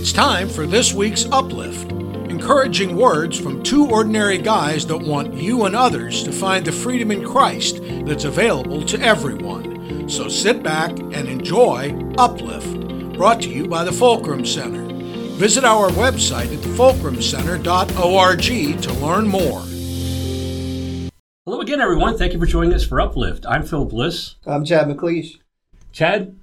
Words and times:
It's 0.00 0.12
time 0.12 0.48
for 0.48 0.66
this 0.66 0.94
week's 0.94 1.26
Uplift 1.26 1.92
encouraging 1.92 2.96
words 2.96 3.38
from 3.38 3.62
two 3.62 3.86
ordinary 3.86 4.38
guys 4.38 4.86
that 4.86 4.96
want 4.96 5.34
you 5.34 5.66
and 5.66 5.76
others 5.76 6.22
to 6.22 6.32
find 6.32 6.64
the 6.64 6.72
freedom 6.72 7.10
in 7.10 7.22
Christ 7.22 7.82
that's 8.06 8.24
available 8.24 8.82
to 8.86 8.98
everyone. 9.02 10.08
So 10.08 10.26
sit 10.26 10.62
back 10.62 10.98
and 10.98 11.28
enjoy 11.28 11.94
Uplift, 12.16 13.12
brought 13.12 13.42
to 13.42 13.50
you 13.50 13.68
by 13.68 13.84
the 13.84 13.92
Fulcrum 13.92 14.46
Center. 14.46 14.86
Visit 15.34 15.64
our 15.64 15.90
website 15.90 16.50
at 16.50 16.64
fulcrumcenter.org 16.78 18.82
to 18.82 18.92
learn 19.04 19.28
more. 19.28 19.60
Hello 21.44 21.60
again, 21.60 21.82
everyone. 21.82 22.16
Thank 22.16 22.32
you 22.32 22.38
for 22.38 22.46
joining 22.46 22.72
us 22.72 22.86
for 22.86 23.02
Uplift. 23.02 23.44
I'm 23.46 23.64
Phil 23.64 23.84
Bliss. 23.84 24.36
I'm 24.46 24.64
Chad 24.64 24.88
McLeish. 24.88 25.40
Chad, 25.92 26.34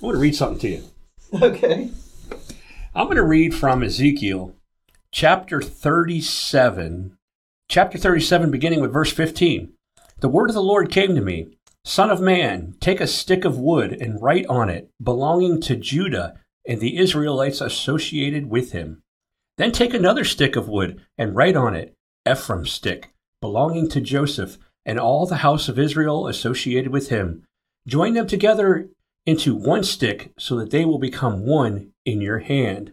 I 0.00 0.06
want 0.06 0.14
to 0.14 0.20
read 0.20 0.36
something 0.36 0.60
to 0.60 0.68
you. 0.68 0.84
Okay. 1.42 1.90
I'm 2.92 3.04
going 3.04 3.18
to 3.18 3.22
read 3.22 3.54
from 3.54 3.84
Ezekiel 3.84 4.56
chapter 5.12 5.62
37, 5.62 7.16
chapter 7.68 7.96
37, 7.96 8.50
beginning 8.50 8.80
with 8.80 8.92
verse 8.92 9.12
15. 9.12 9.72
The 10.18 10.28
word 10.28 10.50
of 10.50 10.54
the 10.54 10.62
Lord 10.62 10.90
came 10.90 11.14
to 11.14 11.20
me 11.20 11.56
Son 11.84 12.10
of 12.10 12.20
man, 12.20 12.74
take 12.80 13.00
a 13.00 13.06
stick 13.06 13.44
of 13.44 13.60
wood 13.60 13.92
and 13.92 14.20
write 14.20 14.44
on 14.46 14.68
it, 14.68 14.90
belonging 15.00 15.60
to 15.60 15.76
Judah 15.76 16.34
and 16.66 16.80
the 16.80 16.98
Israelites 16.98 17.60
associated 17.60 18.50
with 18.50 18.72
him. 18.72 19.02
Then 19.56 19.70
take 19.70 19.94
another 19.94 20.24
stick 20.24 20.56
of 20.56 20.68
wood 20.68 21.00
and 21.16 21.36
write 21.36 21.54
on 21.54 21.76
it, 21.76 21.94
Ephraim's 22.28 22.72
stick, 22.72 23.12
belonging 23.40 23.88
to 23.90 24.00
Joseph 24.00 24.58
and 24.84 24.98
all 24.98 25.26
the 25.26 25.36
house 25.36 25.68
of 25.68 25.78
Israel 25.78 26.26
associated 26.26 26.90
with 26.90 27.08
him. 27.08 27.44
Join 27.86 28.14
them 28.14 28.26
together 28.26 28.88
into 29.26 29.54
one 29.54 29.84
stick 29.84 30.32
so 30.38 30.56
that 30.56 30.70
they 30.70 30.84
will 30.84 30.98
become 30.98 31.46
one 31.46 31.92
in 32.04 32.20
your 32.20 32.40
hand. 32.40 32.92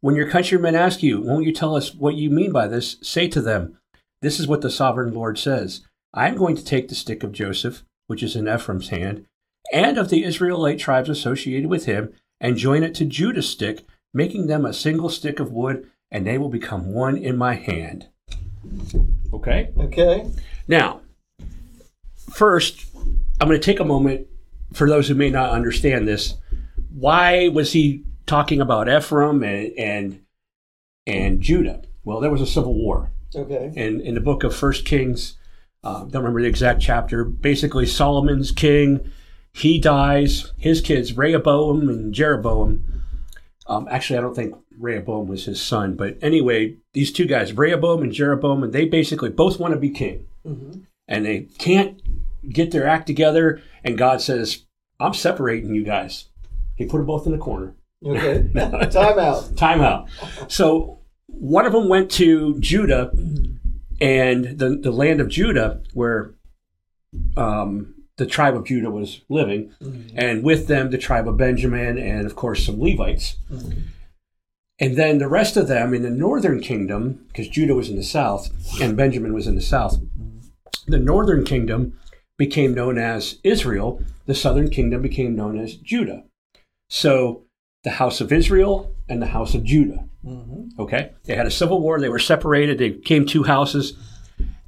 When 0.00 0.16
your 0.16 0.28
countrymen 0.28 0.74
ask 0.74 1.02
you, 1.02 1.20
Won't 1.20 1.44
you 1.44 1.52
tell 1.52 1.76
us 1.76 1.94
what 1.94 2.14
you 2.14 2.30
mean 2.30 2.52
by 2.52 2.66
this? 2.66 2.96
Say 3.02 3.28
to 3.28 3.40
them, 3.40 3.78
This 4.22 4.40
is 4.40 4.46
what 4.46 4.62
the 4.62 4.70
sovereign 4.70 5.12
Lord 5.12 5.38
says 5.38 5.82
I 6.12 6.28
am 6.28 6.36
going 6.36 6.56
to 6.56 6.64
take 6.64 6.88
the 6.88 6.94
stick 6.94 7.22
of 7.22 7.32
Joseph, 7.32 7.84
which 8.06 8.22
is 8.22 8.34
in 8.34 8.48
Ephraim's 8.48 8.88
hand, 8.88 9.26
and 9.72 9.98
of 9.98 10.08
the 10.08 10.24
Israelite 10.24 10.78
tribes 10.78 11.08
associated 11.08 11.68
with 11.68 11.84
him, 11.84 12.12
and 12.40 12.56
join 12.56 12.82
it 12.82 12.94
to 12.96 13.04
Judah's 13.04 13.48
stick, 13.48 13.84
making 14.12 14.46
them 14.46 14.64
a 14.64 14.72
single 14.72 15.10
stick 15.10 15.38
of 15.38 15.52
wood, 15.52 15.88
and 16.10 16.26
they 16.26 16.38
will 16.38 16.48
become 16.48 16.92
one 16.92 17.16
in 17.16 17.36
my 17.36 17.54
hand. 17.54 18.08
Okay? 19.32 19.70
Okay. 19.78 20.28
Now, 20.66 21.02
first, 22.30 22.86
I'm 23.40 23.48
going 23.48 23.60
to 23.60 23.64
take 23.64 23.80
a 23.80 23.84
moment 23.84 24.26
for 24.72 24.88
those 24.88 25.08
who 25.08 25.14
may 25.14 25.30
not 25.30 25.50
understand 25.50 26.06
this. 26.06 26.34
Why 26.92 27.48
was 27.48 27.72
he 27.72 28.04
talking 28.30 28.60
about 28.60 28.88
Ephraim 28.88 29.42
and 29.42 29.72
and, 29.76 30.20
and 31.06 31.40
Judah. 31.40 31.82
Well, 32.04 32.20
there 32.20 32.30
was 32.30 32.40
a 32.40 32.46
civil 32.46 32.74
war. 32.74 33.10
Okay. 33.34 33.72
And 33.76 34.00
in 34.00 34.14
the 34.14 34.20
book 34.20 34.44
of 34.44 34.54
First 34.54 34.84
Kings, 34.84 35.36
uh, 35.82 36.04
don't 36.04 36.22
remember 36.22 36.40
the 36.40 36.48
exact 36.48 36.80
chapter. 36.80 37.24
Basically, 37.24 37.86
Solomon's 37.86 38.52
king, 38.52 39.10
he 39.52 39.80
dies. 39.80 40.52
His 40.56 40.80
kids, 40.80 41.16
Rehoboam 41.16 41.88
and 41.88 42.14
Jeroboam. 42.14 43.02
Um, 43.66 43.88
actually, 43.90 44.18
I 44.18 44.22
don't 44.22 44.34
think 44.34 44.54
Rehoboam 44.78 45.26
was 45.26 45.44
his 45.44 45.60
son, 45.60 45.94
but 45.94 46.16
anyway, 46.22 46.76
these 46.92 47.12
two 47.12 47.26
guys, 47.26 47.52
Rehoboam 47.52 48.02
and 48.02 48.12
Jeroboam, 48.12 48.62
and 48.62 48.72
they 48.72 48.84
basically 48.84 49.30
both 49.30 49.60
want 49.60 49.74
to 49.74 49.80
be 49.80 49.90
king, 49.90 50.26
mm-hmm. 50.46 50.80
and 51.06 51.26
they 51.26 51.40
can't 51.58 51.99
get 52.48 52.70
their 52.70 52.86
act 52.86 53.06
together. 53.06 53.62
And 53.84 53.98
God 53.98 54.20
says, 54.20 54.64
"I'm 54.98 55.14
separating 55.14 55.74
you 55.74 55.84
guys." 55.84 56.26
He 56.76 56.86
put 56.86 56.98
them 56.98 57.06
both 57.06 57.26
in 57.26 57.32
the 57.32 57.38
corner, 57.38 57.74
Okay. 58.04 58.48
Time 58.90 59.18
out. 59.18 59.56
Time 59.56 59.80
out. 59.80 60.08
So 60.48 61.00
one 61.26 61.66
of 61.66 61.72
them 61.72 61.88
went 61.88 62.10
to 62.12 62.58
Judah 62.58 63.12
and 64.00 64.58
the, 64.58 64.78
the 64.80 64.90
land 64.90 65.20
of 65.20 65.28
Judah 65.28 65.82
where 65.92 66.34
um, 67.36 67.94
the 68.16 68.26
tribe 68.26 68.56
of 68.56 68.64
Judah 68.64 68.90
was 68.90 69.20
living, 69.28 69.72
mm-hmm. 69.82 70.16
and 70.16 70.42
with 70.42 70.66
them 70.66 70.90
the 70.90 70.98
tribe 70.98 71.28
of 71.28 71.36
Benjamin 71.36 71.98
and, 71.98 72.26
of 72.26 72.36
course, 72.36 72.64
some 72.64 72.80
Levites. 72.80 73.36
Mm-hmm. 73.50 73.80
And 74.78 74.96
then 74.96 75.18
the 75.18 75.28
rest 75.28 75.56
of 75.56 75.68
them 75.68 75.92
in 75.92 76.02
the 76.02 76.10
northern 76.10 76.60
kingdom, 76.60 77.24
because 77.28 77.48
Judah 77.48 77.74
was 77.74 77.90
in 77.90 77.96
the 77.96 78.02
south 78.02 78.50
and 78.80 78.96
Benjamin 78.96 79.34
was 79.34 79.46
in 79.46 79.54
the 79.54 79.60
south, 79.60 79.98
the 80.86 80.98
northern 80.98 81.44
kingdom 81.44 81.98
became 82.40 82.72
known 82.72 82.96
as 82.96 83.38
Israel, 83.44 84.02
the 84.24 84.34
southern 84.34 84.70
kingdom 84.70 85.02
became 85.02 85.36
known 85.36 85.60
as 85.60 85.74
Judah. 85.74 86.24
So 86.88 87.44
the 87.84 87.90
house 87.90 88.22
of 88.22 88.32
Israel 88.32 88.92
and 89.10 89.20
the 89.20 89.26
house 89.26 89.54
of 89.54 89.62
Judah. 89.62 90.06
Mm-hmm. 90.24 90.80
Okay? 90.80 91.12
They 91.24 91.36
had 91.36 91.46
a 91.46 91.50
civil 91.50 91.82
war, 91.82 92.00
they 92.00 92.08
were 92.08 92.18
separated, 92.18 92.78
they 92.78 92.88
became 92.88 93.26
two 93.26 93.44
houses, 93.44 93.92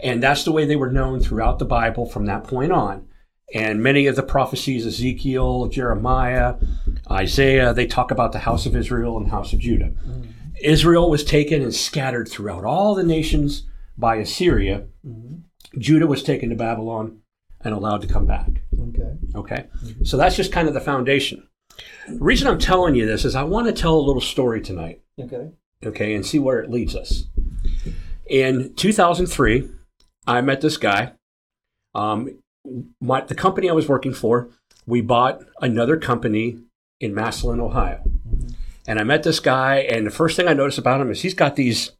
and 0.00 0.22
that's 0.22 0.44
the 0.44 0.52
way 0.52 0.66
they 0.66 0.76
were 0.76 0.92
known 0.92 1.18
throughout 1.20 1.58
the 1.58 1.64
Bible 1.64 2.04
from 2.04 2.26
that 2.26 2.44
point 2.44 2.72
on. 2.72 3.08
And 3.54 3.82
many 3.82 4.06
of 4.06 4.16
the 4.16 4.22
prophecies, 4.22 4.86
Ezekiel, 4.86 5.68
Jeremiah, 5.68 6.56
Isaiah, 7.10 7.72
they 7.72 7.86
talk 7.86 8.10
about 8.10 8.32
the 8.32 8.40
house 8.40 8.66
of 8.66 8.76
Israel 8.76 9.16
and 9.16 9.26
the 9.26 9.30
house 9.30 9.54
of 9.54 9.60
Judah. 9.60 9.92
Mm-hmm. 10.06 10.30
Israel 10.62 11.08
was 11.08 11.24
taken 11.24 11.62
and 11.62 11.74
scattered 11.74 12.28
throughout 12.28 12.64
all 12.64 12.94
the 12.94 13.02
nations 13.02 13.64
by 13.96 14.16
Assyria. 14.16 14.84
Mm-hmm. 15.06 15.78
Judah 15.78 16.06
was 16.06 16.22
taken 16.22 16.50
to 16.50 16.54
Babylon 16.54 17.21
and 17.64 17.74
allowed 17.74 18.02
to 18.02 18.06
come 18.06 18.26
back. 18.26 18.48
Okay. 18.78 19.16
Okay. 19.34 19.66
Mm-hmm. 19.84 20.04
So 20.04 20.16
that's 20.16 20.36
just 20.36 20.52
kind 20.52 20.68
of 20.68 20.74
the 20.74 20.80
foundation. 20.80 21.48
The 22.08 22.18
reason 22.18 22.48
I'm 22.48 22.58
telling 22.58 22.94
you 22.94 23.06
this 23.06 23.24
is 23.24 23.34
I 23.34 23.44
want 23.44 23.66
to 23.66 23.72
tell 23.72 23.94
a 23.94 24.00
little 24.00 24.20
story 24.20 24.60
tonight. 24.60 25.02
Okay. 25.18 25.50
Okay, 25.84 26.14
and 26.14 26.24
see 26.24 26.38
where 26.38 26.60
it 26.60 26.70
leads 26.70 26.94
us. 26.94 27.24
In 28.26 28.72
2003, 28.74 29.68
I 30.26 30.40
met 30.40 30.60
this 30.60 30.76
guy. 30.76 31.12
Um, 31.94 32.38
my, 33.00 33.22
the 33.22 33.34
company 33.34 33.68
I 33.68 33.72
was 33.72 33.88
working 33.88 34.14
for, 34.14 34.48
we 34.86 35.00
bought 35.00 35.42
another 35.60 35.96
company 35.96 36.58
in 37.00 37.14
Massillon, 37.14 37.60
Ohio. 37.60 38.00
Mm-hmm. 38.28 38.48
And 38.86 39.00
I 39.00 39.02
met 39.02 39.24
this 39.24 39.40
guy, 39.40 39.78
and 39.78 40.06
the 40.06 40.10
first 40.12 40.36
thing 40.36 40.46
I 40.46 40.52
noticed 40.52 40.78
about 40.78 41.00
him 41.00 41.10
is 41.10 41.22
he's 41.22 41.34
got 41.34 41.56
these 41.56 41.92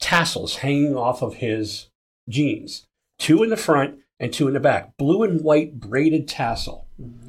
tassels 0.00 0.56
hanging 0.56 0.96
off 0.96 1.22
of 1.22 1.34
his 1.34 1.88
jeans 2.28 2.86
two 3.22 3.42
in 3.44 3.50
the 3.50 3.56
front 3.56 4.00
and 4.22 4.32
two 4.32 4.48
in 4.48 4.54
the 4.54 4.60
back, 4.60 4.96
blue 4.96 5.22
and 5.22 5.42
white 5.42 5.78
braided 5.78 6.26
tassel. 6.26 6.86
Mm-hmm 6.98 7.28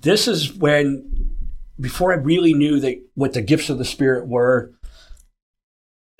this 0.00 0.26
is 0.26 0.52
when 0.52 1.30
before 1.80 2.12
I 2.12 2.16
really 2.16 2.54
knew 2.54 2.80
that 2.80 3.00
what 3.14 3.32
the 3.32 3.42
gifts 3.42 3.70
of 3.70 3.78
the 3.78 3.84
Spirit 3.84 4.26
were, 4.26 4.72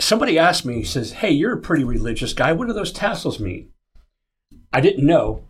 somebody 0.01 0.39
asked 0.39 0.65
me, 0.65 0.75
he 0.77 0.85
says, 0.85 1.13
Hey, 1.13 1.31
you're 1.31 1.55
a 1.55 1.61
pretty 1.61 1.85
religious 1.85 2.33
guy. 2.33 2.53
What 2.53 2.69
do 2.69 2.75
those 2.75 2.93
tassels 2.93 3.41
mean? 3.41 3.71
I 4.73 4.81
didn't 4.81 5.07
know, 5.07 5.45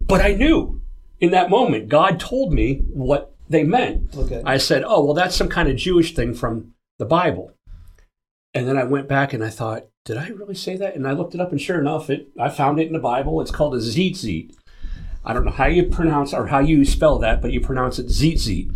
but 0.00 0.20
I 0.20 0.32
knew 0.34 0.80
in 1.18 1.30
that 1.30 1.50
moment. 1.50 1.88
God 1.88 2.20
told 2.20 2.52
me 2.52 2.82
what 2.92 3.34
they 3.48 3.64
meant. 3.64 4.16
Okay. 4.16 4.42
I 4.44 4.58
said, 4.58 4.84
Oh, 4.86 5.04
well, 5.04 5.14
that's 5.14 5.36
some 5.36 5.48
kind 5.48 5.68
of 5.68 5.76
Jewish 5.76 6.14
thing 6.14 6.34
from 6.34 6.74
the 6.98 7.06
Bible. 7.06 7.52
And 8.52 8.66
then 8.66 8.76
I 8.76 8.84
went 8.84 9.08
back 9.08 9.32
and 9.32 9.44
I 9.44 9.50
thought, 9.50 9.86
Did 10.04 10.16
I 10.16 10.28
really 10.28 10.54
say 10.54 10.76
that? 10.76 10.96
And 10.96 11.06
I 11.06 11.12
looked 11.12 11.34
it 11.34 11.40
up, 11.40 11.52
and 11.52 11.60
sure 11.60 11.78
enough, 11.78 12.08
it 12.10 12.28
I 12.38 12.48
found 12.48 12.80
it 12.80 12.86
in 12.86 12.92
the 12.92 12.98
Bible. 12.98 13.40
It's 13.40 13.50
called 13.50 13.74
a 13.74 13.78
tzitzit. 13.78 14.54
I 15.24 15.34
don't 15.34 15.44
know 15.44 15.50
how 15.50 15.66
you 15.66 15.84
pronounce 15.84 16.32
or 16.32 16.46
how 16.46 16.60
you 16.60 16.84
spell 16.84 17.18
that, 17.18 17.42
but 17.42 17.52
you 17.52 17.60
pronounce 17.60 17.98
it 17.98 18.06
zitzit. 18.06 18.74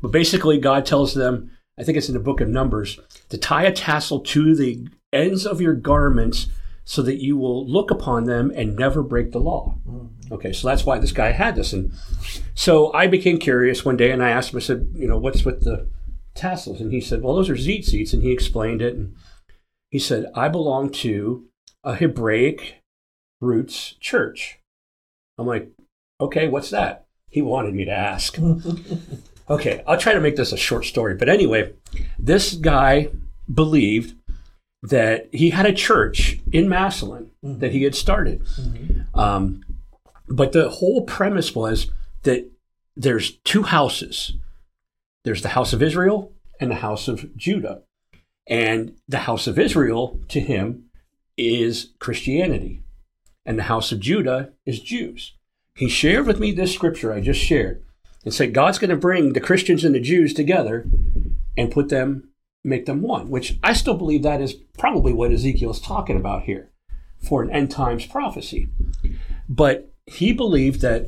But 0.00 0.12
basically, 0.12 0.58
God 0.58 0.86
tells 0.86 1.14
them, 1.14 1.50
I 1.78 1.84
think 1.84 1.98
it's 1.98 2.08
in 2.08 2.14
the 2.14 2.20
book 2.20 2.40
of 2.40 2.48
Numbers, 2.48 2.98
to 3.28 3.38
tie 3.38 3.64
a 3.64 3.72
tassel 3.72 4.20
to 4.20 4.54
the 4.56 4.88
ends 5.12 5.46
of 5.46 5.60
your 5.60 5.74
garments 5.74 6.48
so 6.84 7.02
that 7.02 7.22
you 7.22 7.36
will 7.36 7.66
look 7.68 7.90
upon 7.90 8.24
them 8.24 8.50
and 8.54 8.74
never 8.74 9.02
break 9.02 9.30
the 9.30 9.38
law. 9.38 9.76
Okay, 10.32 10.52
so 10.52 10.66
that's 10.66 10.84
why 10.84 10.98
this 10.98 11.12
guy 11.12 11.30
had 11.30 11.54
this. 11.54 11.72
And 11.72 11.92
so 12.54 12.92
I 12.92 13.06
became 13.06 13.38
curious 13.38 13.84
one 13.84 13.96
day 13.96 14.10
and 14.10 14.22
I 14.22 14.30
asked 14.30 14.52
him, 14.52 14.56
I 14.56 14.60
said, 14.60 14.88
you 14.94 15.06
know, 15.06 15.18
what's 15.18 15.44
with 15.44 15.62
the 15.62 15.88
tassels? 16.34 16.80
And 16.80 16.90
he 16.90 17.00
said, 17.00 17.22
well, 17.22 17.36
those 17.36 17.50
are 17.50 17.54
zitzits. 17.54 18.12
And 18.12 18.22
he 18.22 18.32
explained 18.32 18.82
it. 18.82 18.96
And 18.96 19.14
he 19.92 20.00
said, 20.00 20.26
I 20.34 20.48
belong 20.48 20.90
to 20.90 21.44
a 21.84 21.94
Hebraic 21.94 22.82
roots 23.40 23.92
church. 24.00 24.58
I'm 25.38 25.46
like, 25.46 25.70
Okay, 26.22 26.46
what's 26.46 26.70
that? 26.70 27.06
He 27.28 27.42
wanted 27.42 27.74
me 27.74 27.84
to 27.84 27.90
ask. 27.90 28.38
okay, 29.50 29.82
I'll 29.88 29.98
try 29.98 30.12
to 30.12 30.20
make 30.20 30.36
this 30.36 30.52
a 30.52 30.56
short 30.56 30.84
story. 30.84 31.16
But 31.16 31.28
anyway, 31.28 31.72
this 32.16 32.54
guy 32.54 33.08
believed 33.52 34.14
that 34.82 35.28
he 35.32 35.50
had 35.50 35.66
a 35.66 35.72
church 35.72 36.38
in 36.52 36.68
Massillon 36.68 37.30
mm-hmm. 37.44 37.58
that 37.58 37.72
he 37.72 37.82
had 37.82 37.96
started. 37.96 38.44
Mm-hmm. 38.44 39.18
Um, 39.18 39.64
but 40.28 40.52
the 40.52 40.70
whole 40.70 41.02
premise 41.02 41.56
was 41.56 41.90
that 42.22 42.48
there's 42.96 43.36
two 43.38 43.64
houses 43.64 44.34
there's 45.24 45.42
the 45.42 45.50
house 45.50 45.72
of 45.72 45.82
Israel 45.82 46.32
and 46.58 46.68
the 46.68 46.76
house 46.76 47.06
of 47.06 47.36
Judah. 47.36 47.82
And 48.46 48.96
the 49.08 49.18
house 49.18 49.46
of 49.46 49.58
Israel 49.58 50.20
to 50.28 50.40
him 50.40 50.86
is 51.36 51.92
Christianity, 51.98 52.82
and 53.46 53.58
the 53.58 53.64
house 53.64 53.92
of 53.92 54.00
Judah 54.00 54.52
is 54.66 54.80
Jews 54.80 55.32
he 55.74 55.88
shared 55.88 56.26
with 56.26 56.38
me 56.38 56.52
this 56.52 56.74
scripture 56.74 57.12
I 57.12 57.20
just 57.20 57.40
shared 57.40 57.82
and 58.24 58.32
said 58.32 58.54
God's 58.54 58.78
going 58.78 58.90
to 58.90 58.96
bring 58.96 59.32
the 59.32 59.40
Christians 59.40 59.84
and 59.84 59.94
the 59.94 60.00
Jews 60.00 60.34
together 60.34 60.86
and 61.56 61.72
put 61.72 61.88
them, 61.88 62.28
make 62.62 62.86
them 62.86 63.02
one, 63.02 63.30
which 63.30 63.58
I 63.62 63.72
still 63.72 63.94
believe 63.94 64.22
that 64.22 64.40
is 64.40 64.54
probably 64.78 65.12
what 65.12 65.32
Ezekiel 65.32 65.70
is 65.70 65.80
talking 65.80 66.16
about 66.16 66.44
here 66.44 66.70
for 67.18 67.42
an 67.42 67.50
end 67.50 67.70
times 67.70 68.06
prophecy. 68.06 68.68
But 69.48 69.92
he 70.06 70.32
believed 70.32 70.80
that 70.82 71.06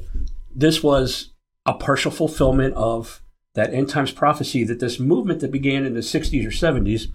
this 0.55 0.83
was 0.83 1.31
a 1.67 1.75
partial 1.75 2.11
fulfillment 2.11 2.75
of 2.75 3.23
that 3.55 3.73
end 3.73 3.89
times 3.89 4.13
prophecy 4.13 4.65
that 4.65 4.81
this 4.81 4.99
movement 4.99 5.41
that 5.41 5.53
began 5.53 5.85
in 5.85 5.95
the 5.95 6.01
60s 6.01 6.47
or 6.47 6.51
70s 6.51 7.09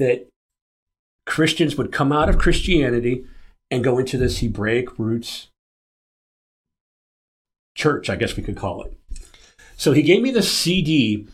that 0.00 0.26
Christians 1.26 1.76
would 1.76 1.92
come 1.92 2.10
out 2.10 2.28
of 2.28 2.38
Christianity 2.38 3.24
and 3.70 3.84
go 3.84 3.98
into 3.98 4.18
this 4.18 4.40
Hebraic 4.40 4.98
roots 4.98 5.48
church, 7.76 8.10
I 8.10 8.16
guess 8.16 8.36
we 8.36 8.42
could 8.42 8.56
call 8.56 8.82
it. 8.82 8.92
So 9.76 9.92
he 9.92 10.02
gave 10.02 10.22
me 10.22 10.30
the 10.30 10.42
CD, 10.42 11.28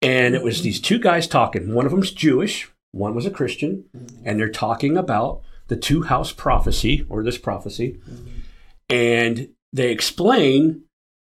and 0.00 0.34
it 0.34 0.42
was 0.42 0.62
these 0.62 0.80
two 0.80 0.98
guys 0.98 1.26
talking. 1.26 1.74
One 1.74 1.84
of 1.84 1.92
them's 1.92 2.12
Jewish, 2.12 2.70
one 2.92 3.14
was 3.14 3.26
a 3.26 3.30
Christian, 3.30 3.84
and 4.24 4.38
they're 4.38 4.48
talking 4.50 4.96
about 4.96 5.42
the 5.68 5.76
two 5.76 6.02
house 6.02 6.30
prophecy 6.30 7.06
or 7.08 7.22
this 7.22 7.38
prophecy. 7.38 7.98
And 8.88 9.48
they 9.72 9.90
explain 9.90 10.82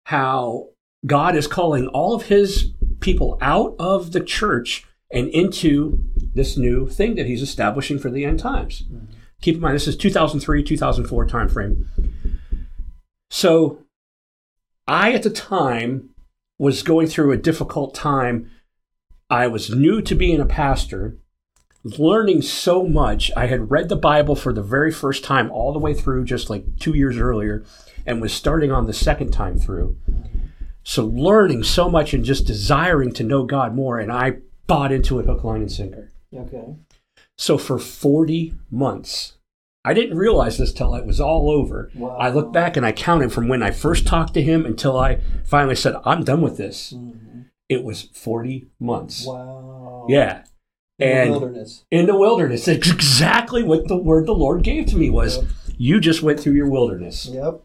how 0.06 0.68
God 1.06 1.36
is 1.36 1.46
calling 1.46 1.88
all 1.88 2.14
of 2.14 2.24
his 2.24 2.72
people 3.00 3.38
out 3.40 3.74
of 3.78 4.12
the 4.12 4.20
church 4.20 4.86
and 5.10 5.28
into 5.28 6.04
this 6.34 6.56
new 6.56 6.88
thing 6.88 7.14
that 7.14 7.26
he's 7.26 7.42
establishing 7.42 7.98
for 7.98 8.10
the 8.10 8.24
end 8.24 8.40
times. 8.40 8.84
Keep 9.40 9.56
in 9.56 9.60
mind, 9.60 9.74
this 9.74 9.88
is 9.88 9.96
2003, 9.96 10.62
2004 10.62 11.26
timeframe. 11.26 11.86
So 13.30 13.78
I, 14.86 15.12
at 15.12 15.22
the 15.22 15.30
time, 15.30 16.10
was 16.58 16.82
going 16.82 17.06
through 17.06 17.32
a 17.32 17.36
difficult 17.36 17.94
time. 17.94 18.50
I 19.30 19.46
was 19.46 19.70
new 19.70 20.00
to 20.02 20.14
being 20.14 20.40
a 20.40 20.46
pastor, 20.46 21.18
learning 21.82 22.42
so 22.42 22.86
much. 22.86 23.30
I 23.36 23.46
had 23.46 23.70
read 23.70 23.88
the 23.88 23.96
Bible 23.96 24.36
for 24.36 24.52
the 24.52 24.62
very 24.62 24.92
first 24.92 25.24
time 25.24 25.50
all 25.50 25.72
the 25.72 25.78
way 25.78 25.94
through, 25.94 26.24
just 26.24 26.50
like 26.50 26.78
two 26.78 26.94
years 26.94 27.18
earlier, 27.18 27.64
and 28.06 28.20
was 28.20 28.32
starting 28.32 28.70
on 28.70 28.86
the 28.86 28.92
second 28.92 29.30
time 29.30 29.58
through. 29.58 29.96
So, 30.82 31.04
learning 31.04 31.64
so 31.64 31.88
much 31.88 32.12
and 32.12 32.24
just 32.24 32.46
desiring 32.46 33.12
to 33.14 33.24
know 33.24 33.44
God 33.44 33.74
more, 33.74 33.98
and 33.98 34.12
I 34.12 34.38
bought 34.66 34.92
into 34.92 35.18
it 35.18 35.26
hook, 35.26 35.42
line, 35.42 35.62
and 35.62 35.72
sinker. 35.72 36.12
Okay. 36.34 36.74
So, 37.36 37.58
for 37.58 37.78
40 37.78 38.54
months, 38.70 39.34
I 39.84 39.92
didn't 39.92 40.16
realize 40.16 40.56
this 40.58 40.72
till 40.72 40.94
it 40.94 41.04
was 41.06 41.20
all 41.20 41.50
over. 41.50 41.90
Wow. 41.94 42.16
I 42.18 42.30
looked 42.30 42.52
back 42.52 42.76
and 42.76 42.86
I 42.86 42.92
counted 42.92 43.32
from 43.32 43.48
when 43.48 43.62
I 43.62 43.70
first 43.70 44.06
talked 44.06 44.34
to 44.34 44.42
him 44.42 44.64
until 44.64 44.96
I 44.98 45.20
finally 45.44 45.74
said, 45.76 45.96
I'm 46.04 46.24
done 46.24 46.40
with 46.40 46.56
this. 46.56 46.92
Mhm. 46.96 47.44
It 47.68 47.84
was 47.84 48.02
40 48.02 48.68
months. 48.80 49.26
Wow. 49.26 50.06
Yeah. 50.08 50.44
In 50.98 51.08
the 51.08 51.14
And 51.14 51.30
wilderness. 51.32 51.84
in 51.90 52.06
the 52.06 52.16
wilderness, 52.16 52.68
it's 52.68 52.88
exactly 52.90 53.62
what 53.62 53.88
the 53.88 53.96
word 53.96 54.26
the 54.26 54.34
Lord 54.34 54.62
gave 54.62 54.86
to 54.86 54.96
me 54.96 55.10
was 55.10 55.38
Yep. 55.38 55.46
you 55.76 56.00
just 56.00 56.22
went 56.22 56.38
through 56.40 56.52
your 56.54 56.68
wilderness. 56.70 57.26
Yep. 57.32 57.62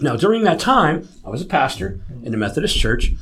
Now, 0.00 0.16
during 0.16 0.42
that 0.44 0.58
time, 0.60 1.08
I 1.24 1.30
was 1.30 1.40
a 1.42 1.46
pastor 1.46 2.00
in 2.22 2.34
a 2.34 2.36
Methodist 2.36 2.76
church, 2.78 3.12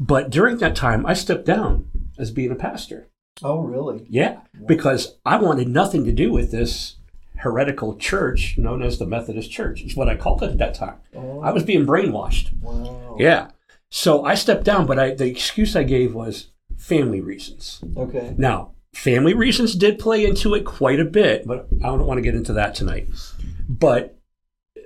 but 0.00 0.30
during 0.30 0.56
that 0.58 0.74
time, 0.74 1.04
I 1.06 1.12
stepped 1.14 1.44
down 1.46 1.86
as 2.18 2.30
being 2.30 2.50
a 2.50 2.54
pastor. 2.56 3.08
Oh, 3.42 3.60
really? 3.60 4.06
Yeah, 4.08 4.40
because 4.66 5.16
I 5.24 5.36
wanted 5.36 5.68
nothing 5.68 6.04
to 6.04 6.12
do 6.12 6.32
with 6.32 6.50
this 6.50 6.96
heretical 7.36 7.96
church 7.96 8.58
known 8.58 8.82
as 8.82 8.98
the 8.98 9.06
Methodist 9.06 9.50
Church. 9.50 9.82
Is 9.82 9.96
what 9.96 10.08
I 10.08 10.16
called 10.16 10.42
it 10.42 10.50
at 10.50 10.58
that 10.58 10.74
time. 10.74 10.96
Oh, 11.14 11.40
I 11.40 11.52
was 11.52 11.62
being 11.62 11.86
brainwashed. 11.86 12.52
wow. 12.60 13.16
Yeah. 13.18 13.50
So 13.90 14.24
I 14.24 14.34
stepped 14.34 14.64
down, 14.64 14.86
but 14.86 14.98
I, 14.98 15.14
the 15.14 15.26
excuse 15.26 15.74
I 15.74 15.82
gave 15.82 16.14
was 16.14 16.48
family 16.76 17.20
reasons. 17.20 17.80
Okay. 17.96 18.34
Now, 18.36 18.72
family 18.92 19.34
reasons 19.34 19.74
did 19.74 19.98
play 19.98 20.26
into 20.26 20.54
it 20.54 20.64
quite 20.64 21.00
a 21.00 21.04
bit, 21.04 21.46
but 21.46 21.68
I 21.82 21.86
don't 21.86 22.06
want 22.06 22.18
to 22.18 22.22
get 22.22 22.34
into 22.34 22.52
that 22.54 22.74
tonight. 22.74 23.08
But 23.68 24.18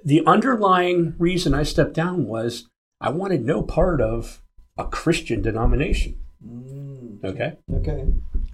the 0.05 0.25
underlying 0.27 1.15
reason 1.19 1.55
I 1.55 1.63
stepped 1.63 1.95
down 1.95 2.27
was 2.27 2.69
I 3.01 3.11
wanted 3.11 3.45
no 3.45 3.63
part 3.63 4.01
of 4.01 4.41
a 4.77 4.85
Christian 4.87 5.43
denomination. 5.43 6.19
Mm. 6.47 7.25
Okay. 7.25 7.57
Okay. 7.75 8.07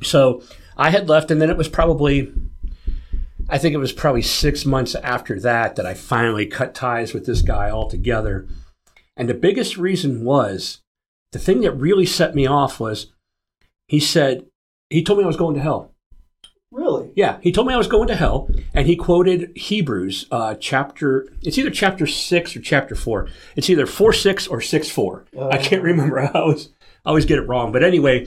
So 0.02 0.42
I 0.76 0.90
had 0.90 1.08
left, 1.08 1.30
and 1.30 1.40
then 1.40 1.50
it 1.50 1.56
was 1.56 1.68
probably, 1.68 2.32
I 3.48 3.58
think 3.58 3.74
it 3.74 3.78
was 3.78 3.92
probably 3.92 4.22
six 4.22 4.64
months 4.64 4.94
after 4.96 5.38
that 5.40 5.76
that 5.76 5.86
I 5.86 5.94
finally 5.94 6.46
cut 6.46 6.74
ties 6.74 7.12
with 7.12 7.26
this 7.26 7.42
guy 7.42 7.70
altogether. 7.70 8.46
And 9.16 9.28
the 9.28 9.34
biggest 9.34 9.76
reason 9.76 10.24
was 10.24 10.80
the 11.32 11.38
thing 11.38 11.60
that 11.62 11.72
really 11.72 12.06
set 12.06 12.34
me 12.34 12.46
off 12.46 12.80
was 12.80 13.12
he 13.88 14.00
said, 14.00 14.46
he 14.90 15.02
told 15.02 15.18
me 15.18 15.24
I 15.24 15.28
was 15.28 15.36
going 15.36 15.54
to 15.56 15.60
hell. 15.60 15.92
Really? 16.70 17.10
Yeah, 17.16 17.38
he 17.42 17.50
told 17.50 17.66
me 17.66 17.72
I 17.72 17.78
was 17.78 17.88
going 17.88 18.08
to 18.08 18.14
hell, 18.14 18.50
and 18.74 18.86
he 18.86 18.94
quoted 18.94 19.56
Hebrews 19.56 20.26
uh, 20.30 20.54
chapter. 20.56 21.26
It's 21.42 21.56
either 21.56 21.70
chapter 21.70 22.06
six 22.06 22.54
or 22.54 22.60
chapter 22.60 22.94
four. 22.94 23.28
It's 23.56 23.70
either 23.70 23.86
four 23.86 24.12
six 24.12 24.46
or 24.46 24.60
six 24.60 24.90
four. 24.90 25.24
I 25.50 25.56
can't 25.56 25.82
remember. 25.82 26.20
I 26.22 26.30
always 26.32 26.68
I 27.06 27.08
always 27.08 27.24
get 27.24 27.38
it 27.38 27.48
wrong. 27.48 27.72
But 27.72 27.82
anyway, 27.82 28.26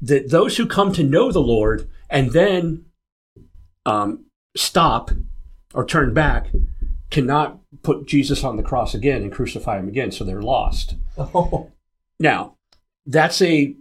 that 0.00 0.30
those 0.30 0.56
who 0.56 0.66
come 0.66 0.92
to 0.92 1.02
know 1.02 1.30
the 1.30 1.40
Lord 1.40 1.88
and 2.08 2.32
then 2.32 2.84
um, 3.86 4.24
stop 4.56 5.10
or 5.74 5.84
turn 5.84 6.14
back 6.14 6.48
cannot 7.10 7.58
put 7.82 8.06
Jesus 8.06 8.44
on 8.44 8.56
the 8.56 8.62
cross 8.62 8.94
again 8.94 9.22
and 9.22 9.32
crucify 9.32 9.78
him 9.78 9.88
again, 9.88 10.10
so 10.10 10.24
they're 10.24 10.42
lost. 10.42 10.94
Oh. 11.18 11.70
Now, 12.22 12.56
that's 13.06 13.40
a 13.40 13.74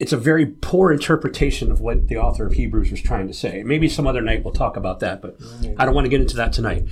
it's 0.00 0.12
a 0.12 0.16
very 0.16 0.44
poor 0.46 0.90
interpretation 0.90 1.70
of 1.70 1.80
what 1.80 2.08
the 2.08 2.16
author 2.16 2.44
of 2.44 2.54
Hebrews 2.54 2.90
was 2.90 3.00
trying 3.00 3.28
to 3.28 3.32
say. 3.32 3.62
Maybe 3.62 3.88
some 3.88 4.08
other 4.08 4.20
night 4.20 4.42
we'll 4.42 4.52
talk 4.52 4.76
about 4.76 4.98
that, 5.00 5.22
but 5.22 5.36
I 5.78 5.84
don't 5.84 5.94
want 5.94 6.04
to 6.04 6.08
get 6.08 6.20
into 6.20 6.34
that 6.34 6.52
tonight. 6.52 6.84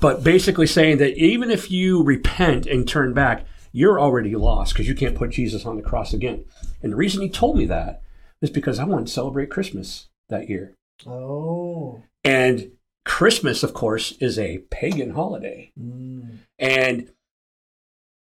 But 0.00 0.24
basically 0.24 0.66
saying 0.66 0.96
that 0.96 1.18
even 1.18 1.50
if 1.50 1.70
you 1.70 2.02
repent 2.02 2.66
and 2.66 2.88
turn 2.88 3.12
back, 3.12 3.44
you're 3.76 4.00
already 4.00 4.34
lost 4.34 4.72
because 4.72 4.88
you 4.88 4.94
can't 4.94 5.14
put 5.14 5.28
Jesus 5.28 5.66
on 5.66 5.76
the 5.76 5.82
cross 5.82 6.14
again. 6.14 6.46
And 6.82 6.92
the 6.92 6.96
reason 6.96 7.20
he 7.20 7.28
told 7.28 7.58
me 7.58 7.66
that 7.66 8.00
is 8.40 8.48
because 8.48 8.78
I 8.78 8.84
wanted 8.84 9.08
to 9.08 9.12
celebrate 9.12 9.50
Christmas 9.50 10.08
that 10.30 10.48
year. 10.48 10.72
Oh. 11.06 12.02
And 12.24 12.72
Christmas, 13.04 13.62
of 13.62 13.74
course, 13.74 14.12
is 14.12 14.38
a 14.38 14.64
pagan 14.70 15.10
holiday. 15.10 15.72
Mm. 15.78 16.38
And 16.58 17.10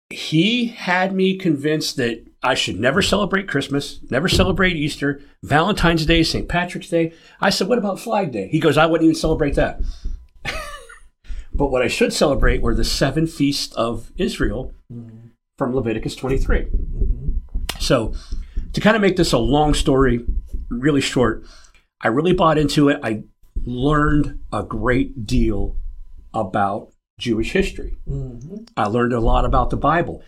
he 0.10 0.66
had 0.66 1.14
me 1.14 1.38
convinced 1.38 1.96
that 1.98 2.26
I 2.42 2.56
should 2.56 2.80
never 2.80 3.04
celebrate 3.04 3.48
Christmas, 3.48 4.00
never 4.10 4.28
celebrate 4.28 4.76
Easter, 4.76 5.22
Valentine's 5.44 6.08
Day, 6.08 6.24
St. 6.24 6.50
Patrick's 6.50 6.90
Day. 6.90 7.14
I 7.40 7.52
said, 7.52 7.68
What 7.68 7.78
about 7.78 8.00
Flag 8.00 8.32
Day? 8.32 8.48
He 8.48 8.60
goes, 8.60 8.80
I 8.80 8.88
wouldn't 8.88 9.06
even 9.06 9.16
celebrate 9.16 9.54
that. 9.56 9.80
but 11.54 11.68
what 11.68 11.84
I 11.84 11.88
should 11.88 12.14
celebrate 12.14 12.64
were 12.64 12.74
the 12.74 12.84
seven 12.84 13.28
feasts 13.28 13.76
of 13.76 14.12
Israel 14.18 14.74
Mm. 14.92 15.25
From 15.58 15.74
Leviticus 15.74 16.16
23. 16.16 16.66
Mhm. 16.66 17.42
So, 17.80 18.14
to 18.74 18.82
kind 18.82 18.96
of 18.96 19.02
make 19.02 19.16
this 19.16 19.32
a 19.34 19.38
long 19.38 19.74
story 19.74 20.26
really 20.70 21.02
short, 21.02 21.44
I 22.02 22.10
really 22.10 22.34
bought 22.34 22.58
into 22.58 22.90
it. 22.90 23.00
I 23.04 23.24
learned 23.66 24.40
a 24.52 24.64
great 24.64 25.26
deal 25.26 25.78
about 26.34 26.92
Jewish 27.18 27.52
history. 27.54 27.98
Mhm. 28.08 28.68
I 28.76 28.88
learned 28.88 29.14
a 29.14 29.22
lot 29.22 29.46
about 29.46 29.70
the 29.70 29.78
Bible. 29.78 30.22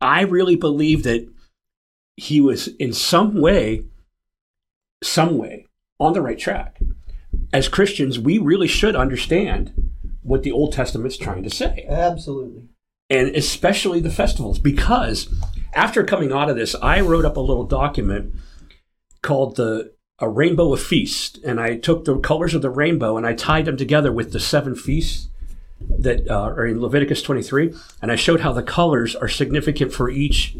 I 0.00 0.22
really 0.22 0.56
believe 0.56 1.02
that 1.02 1.28
he 2.16 2.40
was 2.40 2.68
in 2.68 2.92
some 2.92 3.40
way, 3.40 3.84
some 5.02 5.36
way 5.36 5.66
on 5.98 6.14
the 6.14 6.22
right 6.22 6.38
track. 6.38 6.80
As 7.52 7.68
Christians, 7.68 8.18
we 8.18 8.38
really 8.38 8.68
should 8.68 8.96
understand 8.96 9.72
what 10.22 10.42
the 10.42 10.52
Old 10.52 10.72
Testament's 10.72 11.16
trying 11.16 11.42
to 11.42 11.50
say 11.50 11.84
Absolutely. 11.88 12.69
And 13.10 13.28
especially 13.34 14.00
the 14.00 14.10
festivals 14.10 14.58
because 14.58 15.32
after 15.74 16.04
coming 16.04 16.32
out 16.32 16.48
of 16.48 16.56
this 16.56 16.74
i 16.82 17.00
wrote 17.00 17.24
up 17.24 17.36
a 17.36 17.40
little 17.40 17.64
document 17.64 18.34
called 19.22 19.56
the 19.56 19.92
a 20.18 20.28
rainbow 20.28 20.72
of 20.72 20.82
feast 20.82 21.38
and 21.44 21.60
i 21.60 21.76
took 21.76 22.04
the 22.04 22.18
colors 22.18 22.54
of 22.54 22.62
the 22.62 22.70
rainbow 22.70 23.16
and 23.16 23.26
i 23.26 23.34
tied 23.34 23.64
them 23.64 23.76
together 23.76 24.12
with 24.12 24.32
the 24.32 24.40
seven 24.40 24.74
feasts 24.74 25.28
that 25.98 26.28
uh, 26.28 26.34
are 26.34 26.66
in 26.66 26.80
leviticus 26.80 27.22
23 27.22 27.74
and 28.02 28.12
i 28.12 28.16
showed 28.16 28.40
how 28.40 28.52
the 28.52 28.62
colors 28.62 29.16
are 29.16 29.28
significant 29.28 29.92
for 29.92 30.10
each 30.10 30.56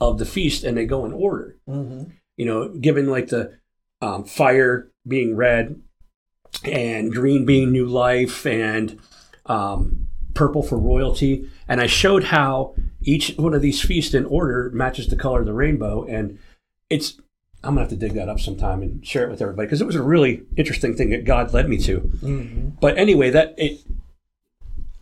of 0.00 0.18
the 0.18 0.24
feast 0.24 0.64
and 0.64 0.76
they 0.78 0.86
go 0.86 1.04
in 1.04 1.12
order. 1.12 1.56
Hmm 1.66 2.04
you 2.40 2.46
know 2.46 2.70
given 2.70 3.06
like 3.06 3.28
the 3.28 3.52
um, 4.00 4.24
fire 4.24 4.90
being 5.06 5.36
red 5.36 5.78
and 6.64 7.12
green 7.12 7.44
being 7.44 7.70
new 7.70 7.84
life 7.84 8.46
and 8.46 8.98
um, 9.44 9.99
purple 10.40 10.62
for 10.62 10.78
royalty 10.78 11.32
and 11.68 11.80
i 11.80 11.86
showed 11.86 12.24
how 12.36 12.74
each 13.12 13.34
one 13.36 13.54
of 13.54 13.62
these 13.62 13.80
feasts 13.88 14.14
in 14.14 14.24
order 14.38 14.70
matches 14.82 15.06
the 15.08 15.16
color 15.24 15.40
of 15.40 15.46
the 15.46 15.52
rainbow 15.64 15.94
and 16.16 16.38
it's 16.88 17.08
i'm 17.62 17.72
gonna 17.74 17.80
have 17.80 17.90
to 17.90 17.96
dig 18.04 18.14
that 18.14 18.28
up 18.32 18.40
sometime 18.40 18.80
and 18.82 19.06
share 19.06 19.24
it 19.26 19.30
with 19.30 19.42
everybody 19.42 19.66
because 19.66 19.80
it 19.82 19.86
was 19.92 19.96
a 19.96 20.02
really 20.14 20.42
interesting 20.56 20.94
thing 20.96 21.10
that 21.10 21.24
god 21.24 21.52
led 21.52 21.68
me 21.68 21.76
to 21.78 21.98
hmm 21.98 22.68
but 22.80 22.96
anyway 22.96 23.28
that 23.30 23.54
it 23.58 23.80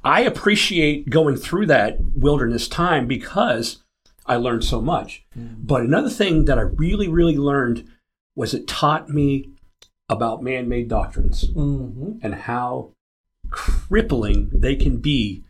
i 0.05 0.21
appreciate 0.23 1.09
going 1.11 1.37
through 1.37 1.67
that 1.67 1.99
wilderness 2.17 2.69
time 2.69 3.07
because 3.07 3.83
I 4.31 4.37
learned 4.37 4.63
so 4.63 4.83
much. 4.83 5.25
But 5.35 5.81
another 5.81 6.11
thing 6.11 6.45
that 6.45 6.59
I 6.59 6.67
really, 6.85 7.09
really 7.09 7.39
learned 7.39 7.89
was 8.37 8.53
it 8.53 8.69
taught 8.69 9.09
me 9.09 9.49
about 10.11 10.43
man 10.43 10.69
made 10.69 10.87
doctrines 10.89 11.47
Mm-hmm. 11.49 12.19
and 12.23 12.35
how 12.35 12.91
crippling 13.51 14.51
they 14.53 14.77
can 14.77 14.99
be 14.99 15.45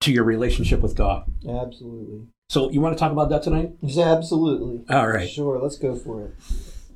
to 0.00 0.12
your 0.12 0.24
relationship 0.24 0.80
with 0.80 0.96
God. 0.96 1.24
Absolutely. 1.48 2.26
So, 2.48 2.70
you 2.70 2.80
want 2.80 2.96
to 2.96 3.00
talk 3.00 3.12
about 3.12 3.30
that 3.30 3.42
tonight? 3.42 3.72
Yes, 3.80 3.98
Absolutely. 3.98 4.84
All 4.94 5.08
right. 5.08 5.28
Sure. 5.28 5.58
Let's 5.58 5.78
go 5.78 5.96
for 5.96 6.26
it. 6.26 6.34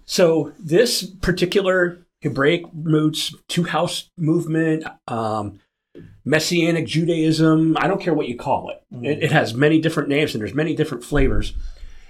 So, 0.05 0.53
this 0.59 1.03
particular 1.03 2.07
Hebraic 2.23 2.65
roots, 2.75 3.35
two 3.49 3.65
house 3.65 4.11
movement, 4.17 4.85
um, 5.09 5.61
Messianic 6.25 6.87
Judaism, 6.87 7.77
I 7.81 7.87
don't 7.87 8.01
care 8.01 8.15
what 8.15 8.29
you 8.29 8.37
call 8.37 8.71
it. 8.71 8.83
it. 9.05 9.25
It 9.25 9.33
has 9.33 9.55
many 9.55 9.81
different 9.81 10.09
names 10.09 10.35
and 10.35 10.43
there's 10.43 10.55
many 10.55 10.75
different 10.75 11.05
flavors. 11.05 11.55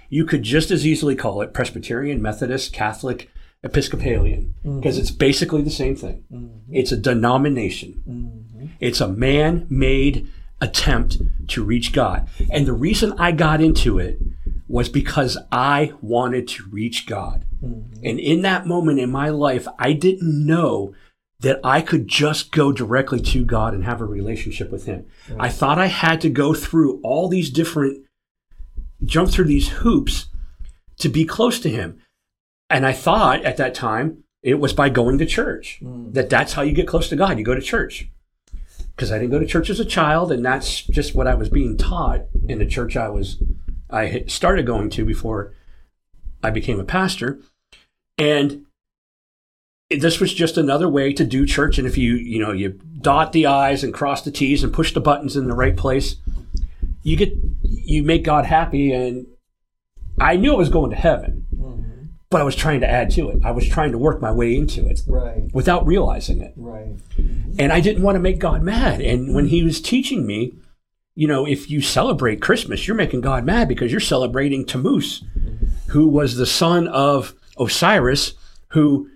You 0.09 0.25
could 0.25 0.43
just 0.43 0.71
as 0.71 0.85
easily 0.85 1.15
call 1.15 1.41
it 1.41 1.53
Presbyterian, 1.53 2.21
Methodist, 2.21 2.73
Catholic, 2.73 3.29
Episcopalian, 3.63 4.53
because 4.63 4.97
it's 4.97 5.11
basically 5.11 5.61
the 5.61 5.71
same 5.71 5.95
thing. 5.95 6.23
Mm-hmm. 6.31 6.73
It's 6.73 6.91
a 6.91 6.97
denomination. 6.97 8.03
Mm-hmm. 8.07 8.67
It's 8.79 9.01
a 9.01 9.07
man 9.07 9.65
made 9.69 10.27
attempt 10.61 11.21
to 11.49 11.63
reach 11.63 11.91
God. 11.91 12.27
And 12.51 12.65
the 12.65 12.73
reason 12.73 13.13
I 13.17 13.31
got 13.31 13.61
into 13.61 13.99
it 13.99 14.19
was 14.67 14.89
because 14.89 15.37
I 15.51 15.93
wanted 16.01 16.47
to 16.49 16.69
reach 16.69 17.07
God. 17.07 17.45
Mm-hmm. 17.63 18.05
And 18.05 18.19
in 18.19 18.41
that 18.41 18.67
moment 18.67 18.99
in 18.99 19.11
my 19.11 19.29
life, 19.29 19.67
I 19.79 19.93
didn't 19.93 20.45
know 20.45 20.93
that 21.39 21.59
I 21.63 21.81
could 21.81 22.07
just 22.07 22.51
go 22.51 22.71
directly 22.71 23.21
to 23.21 23.45
God 23.45 23.73
and 23.73 23.83
have 23.83 24.01
a 24.01 24.05
relationship 24.05 24.71
with 24.71 24.85
Him. 24.85 25.05
I 25.39 25.49
thought 25.49 25.77
I 25.77 25.85
had 25.85 26.19
to 26.21 26.29
go 26.29 26.53
through 26.53 26.99
all 27.03 27.27
these 27.27 27.49
different, 27.51 28.05
jump 29.03 29.29
through 29.29 29.45
these 29.45 29.69
hoops 29.69 30.27
to 30.97 31.09
be 31.09 31.25
close 31.25 31.59
to 31.59 31.69
Him. 31.69 31.99
And 32.69 32.85
I 32.85 32.93
thought 32.93 33.43
at 33.45 33.57
that 33.57 33.73
time 33.73 34.23
it 34.43 34.59
was 34.59 34.73
by 34.73 34.89
going 34.89 35.17
to 35.17 35.25
church, 35.25 35.79
hmm. 35.79 36.11
that 36.11 36.29
that's 36.29 36.53
how 36.53 36.61
you 36.61 36.73
get 36.73 36.87
close 36.87 37.09
to 37.09 37.15
God. 37.15 37.37
You 37.37 37.43
go 37.43 37.55
to 37.55 37.61
church. 37.61 38.09
Because 38.95 39.11
I 39.11 39.19
didn't 39.19 39.31
go 39.31 39.39
to 39.39 39.45
church 39.45 39.69
as 39.69 39.79
a 39.79 39.85
child, 39.85 40.31
and 40.31 40.43
that's 40.43 40.81
just 40.81 41.13
what 41.13 41.27
I 41.27 41.35
was 41.35 41.49
being 41.49 41.77
taught 41.77 42.21
in 42.47 42.57
the 42.57 42.65
church 42.65 42.97
I 42.97 43.09
was, 43.09 43.41
I 43.91 44.23
started 44.27 44.65
going 44.65 44.89
to 44.91 45.05
before 45.05 45.53
I 46.43 46.49
became 46.49 46.79
a 46.79 46.83
pastor. 46.83 47.39
And 48.17 48.65
this 49.89 50.19
was 50.19 50.33
just 50.33 50.57
another 50.57 50.89
way 50.89 51.13
to 51.13 51.23
do 51.23 51.45
church. 51.45 51.77
And 51.77 51.87
if 51.87 51.97
you, 51.97 52.15
you 52.15 52.39
know, 52.39 52.51
you 52.51 52.79
dot 52.99 53.31
the 53.31 53.45
I's 53.45 53.83
and 53.83 53.93
cross 53.93 54.23
the 54.23 54.31
T's 54.31 54.63
and 54.63 54.73
push 54.73 54.93
the 54.93 54.99
buttons 54.99 55.37
in 55.37 55.47
the 55.47 55.53
right 55.53 55.77
place, 55.77 56.15
you 57.03 57.15
get, 57.15 57.33
you 57.61 58.03
make 58.03 58.23
God 58.23 58.45
happy. 58.45 58.91
And 58.91 59.27
I 60.19 60.35
knew 60.35 60.53
I 60.53 60.57
was 60.57 60.69
going 60.69 60.89
to 60.89 60.97
heaven, 60.97 61.45
but 62.29 62.41
I 62.41 62.43
was 62.43 62.55
trying 62.55 62.81
to 62.81 62.89
add 62.89 63.09
to 63.11 63.29
it. 63.29 63.39
I 63.45 63.51
was 63.51 63.67
trying 63.67 63.91
to 63.93 63.97
work 63.97 64.21
my 64.21 64.31
way 64.31 64.55
into 64.55 64.85
it 64.87 65.01
Right. 65.07 65.49
without 65.53 65.85
realizing 65.87 66.41
it. 66.41 66.53
Right. 66.57 66.95
And 67.59 67.71
I 67.71 67.79
didn't 67.79 68.03
want 68.03 68.15
to 68.15 68.19
make 68.19 68.39
God 68.39 68.61
mad. 68.63 69.01
And 69.01 69.33
when 69.33 69.47
he 69.47 69.63
was 69.63 69.79
teaching 69.81 70.25
me, 70.27 70.53
you 71.15 71.27
know, 71.27 71.47
if 71.47 71.69
you 71.71 71.81
celebrate 71.81 72.41
Christmas, 72.41 72.87
you're 72.87 72.97
making 72.97 73.21
God 73.21 73.43
mad 73.45 73.67
because 73.67 73.91
you're 73.91 73.99
celebrating 74.01 74.65
Tammuz, 74.65 75.23
who 75.87 76.07
was 76.07 76.35
the 76.35 76.45
son 76.45 76.87
of 76.89 77.33
Osiris, 77.59 78.33
who 78.69 79.09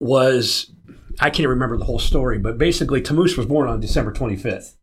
was, 0.00 0.72
I 1.20 1.30
can't 1.30 1.48
remember 1.48 1.76
the 1.76 1.84
whole 1.84 1.98
story, 1.98 2.38
but 2.38 2.58
basically 2.58 3.00
Tammuz 3.02 3.36
was 3.36 3.46
born 3.46 3.68
on 3.68 3.80
December 3.80 4.12
25th. 4.12 4.74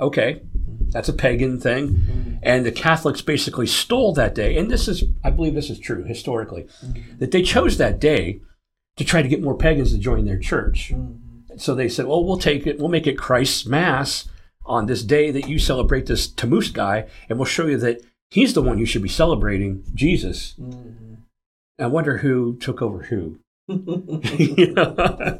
Okay, 0.00 0.42
that's 0.88 1.08
a 1.08 1.12
pagan 1.12 1.60
thing. 1.60 1.88
Mm-hmm. 1.88 2.34
And 2.42 2.66
the 2.66 2.72
Catholics 2.72 3.22
basically 3.22 3.66
stole 3.66 4.12
that 4.14 4.34
day. 4.34 4.56
And 4.56 4.70
this 4.70 4.88
is, 4.88 5.04
I 5.22 5.30
believe 5.30 5.54
this 5.54 5.70
is 5.70 5.78
true 5.78 6.04
historically, 6.04 6.64
mm-hmm. 6.84 7.18
that 7.18 7.30
they 7.30 7.42
chose 7.42 7.78
that 7.78 8.00
day 8.00 8.40
to 8.96 9.04
try 9.04 9.22
to 9.22 9.28
get 9.28 9.42
more 9.42 9.56
pagans 9.56 9.92
to 9.92 9.98
join 9.98 10.24
their 10.24 10.38
church. 10.38 10.92
Mm-hmm. 10.92 11.56
So 11.56 11.74
they 11.74 11.88
said, 11.88 12.06
well, 12.06 12.24
we'll 12.24 12.38
take 12.38 12.66
it, 12.66 12.78
we'll 12.78 12.88
make 12.88 13.06
it 13.06 13.18
Christ's 13.18 13.66
Mass 13.66 14.28
on 14.66 14.86
this 14.86 15.02
day 15.02 15.30
that 15.30 15.48
you 15.48 15.58
celebrate 15.58 16.06
this 16.06 16.26
Tammuz 16.26 16.70
guy, 16.70 17.06
and 17.28 17.38
we'll 17.38 17.46
show 17.46 17.66
you 17.66 17.76
that 17.78 18.00
he's 18.30 18.54
the 18.54 18.62
one 18.62 18.78
you 18.78 18.86
should 18.86 19.02
be 19.02 19.08
celebrating, 19.08 19.84
Jesus. 19.94 20.54
I 21.78 21.86
wonder 21.86 22.18
who 22.18 22.56
took 22.56 22.80
over 22.80 23.04
who. 23.04 23.38
You 23.68 24.72
know? 24.74 24.94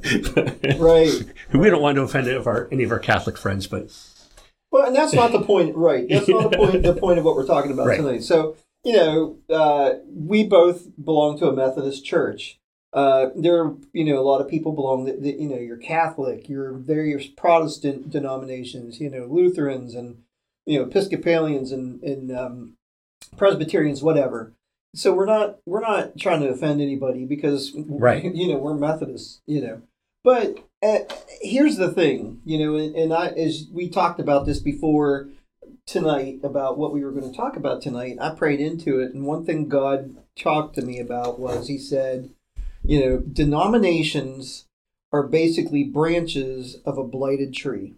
Right. 0.79 1.13
we 1.53 1.71
don't 1.71 1.83
want 1.83 1.97
to 1.97 2.03
offend 2.03 2.27
any 2.27 2.37
of 2.37 2.47
our, 2.47 2.69
any 2.73 2.85
of 2.85 2.93
our 2.93 2.99
Catholic 2.99 3.37
friends, 3.37 3.67
but 3.67 3.91
Well, 4.75 4.87
and 4.87 4.97
that's 4.97 5.13
not 5.13 5.31
the 5.31 5.41
point, 5.41 5.77
right? 5.77 6.05
That's 6.09 6.29
not 6.29 6.51
the 6.51 6.57
point. 6.57 6.83
The 6.83 6.95
point 6.95 7.21
of 7.21 7.25
what 7.25 7.37
we're 7.37 7.47
talking 7.47 7.71
about 7.71 7.87
Right. 7.87 7.99
tonight. 7.99 8.25
So, 8.25 8.57
you 8.83 8.93
know, 8.95 9.39
uh, 9.49 10.01
we 10.13 10.43
both 10.43 10.89
belong 11.03 11.39
to 11.39 11.47
a 11.47 11.53
Methodist 11.53 12.05
church. 12.05 12.59
Uh, 12.93 13.27
there, 13.37 13.63
are, 13.63 13.77
you 13.93 14.05
know, 14.05 14.19
a 14.19 14.27
lot 14.27 14.41
of 14.41 14.49
people 14.49 14.73
belong. 14.73 15.05
That, 15.05 15.23
that, 15.23 15.39
you 15.41 15.49
know, 15.49 15.59
you're 15.59 15.77
Catholic. 15.77 16.49
You're 16.49 16.73
various 16.73 17.29
Protestant 17.29 18.11
denominations. 18.11 18.99
You 19.01 19.11
know, 19.11 19.27
Lutherans 19.31 19.95
and 19.95 20.23
you 20.67 20.81
know 20.81 20.87
Episcopalians 20.87 21.71
and 21.71 22.03
and 22.03 22.37
um, 22.37 22.73
Presbyterians, 23.37 24.03
whatever. 24.03 24.55
So 24.97 25.13
we're 25.13 25.27
not 25.27 25.59
we're 25.67 25.83
not 25.83 26.19
trying 26.19 26.41
to 26.41 26.49
offend 26.49 26.81
anybody 26.81 27.25
because 27.25 27.73
Right. 27.77 28.25
you 28.35 28.49
know 28.49 28.59
we're 28.59 28.75
Methodists. 28.75 29.41
You 29.47 29.61
know, 29.61 29.83
but 30.25 30.59
uh, 30.83 30.99
here's 31.41 31.77
the 31.77 31.93
thing, 31.93 32.41
you 32.45 32.59
know, 32.59 32.75
and, 32.77 32.97
and 32.97 33.13
I, 33.13 33.29
as 33.29 33.67
we 33.73 33.89
talked 33.89 34.19
about 34.19 34.47
this 34.47 34.59
before 34.59 35.29
tonight 35.87 36.41
about 36.43 36.79
what 36.79 36.93
we 36.93 37.05
were 37.05 37.13
going 37.13 37.31
to 37.31 37.37
talk 37.37 37.57
about 37.57 37.83
tonight, 37.83 38.17
I 38.21 38.31
prayed 38.35 38.61
into 38.61 38.99
it, 39.01 39.15
and 39.15 39.25
one 39.25 39.45
thing 39.45 39.69
God 39.69 40.17
talked 40.37 40.75
to 40.75 40.83
me 40.83 40.99
about 40.99 41.39
was 41.39 41.69
He 41.69 41.79
said, 41.79 42.31
you 42.83 43.01
know, 43.01 43.19
denominations 43.19 44.65
are 45.13 45.23
basically 45.23 45.85
branches 45.85 46.79
of 46.85 46.99
a 46.99 47.05
blighted 47.05 47.55
tree. 47.55 47.95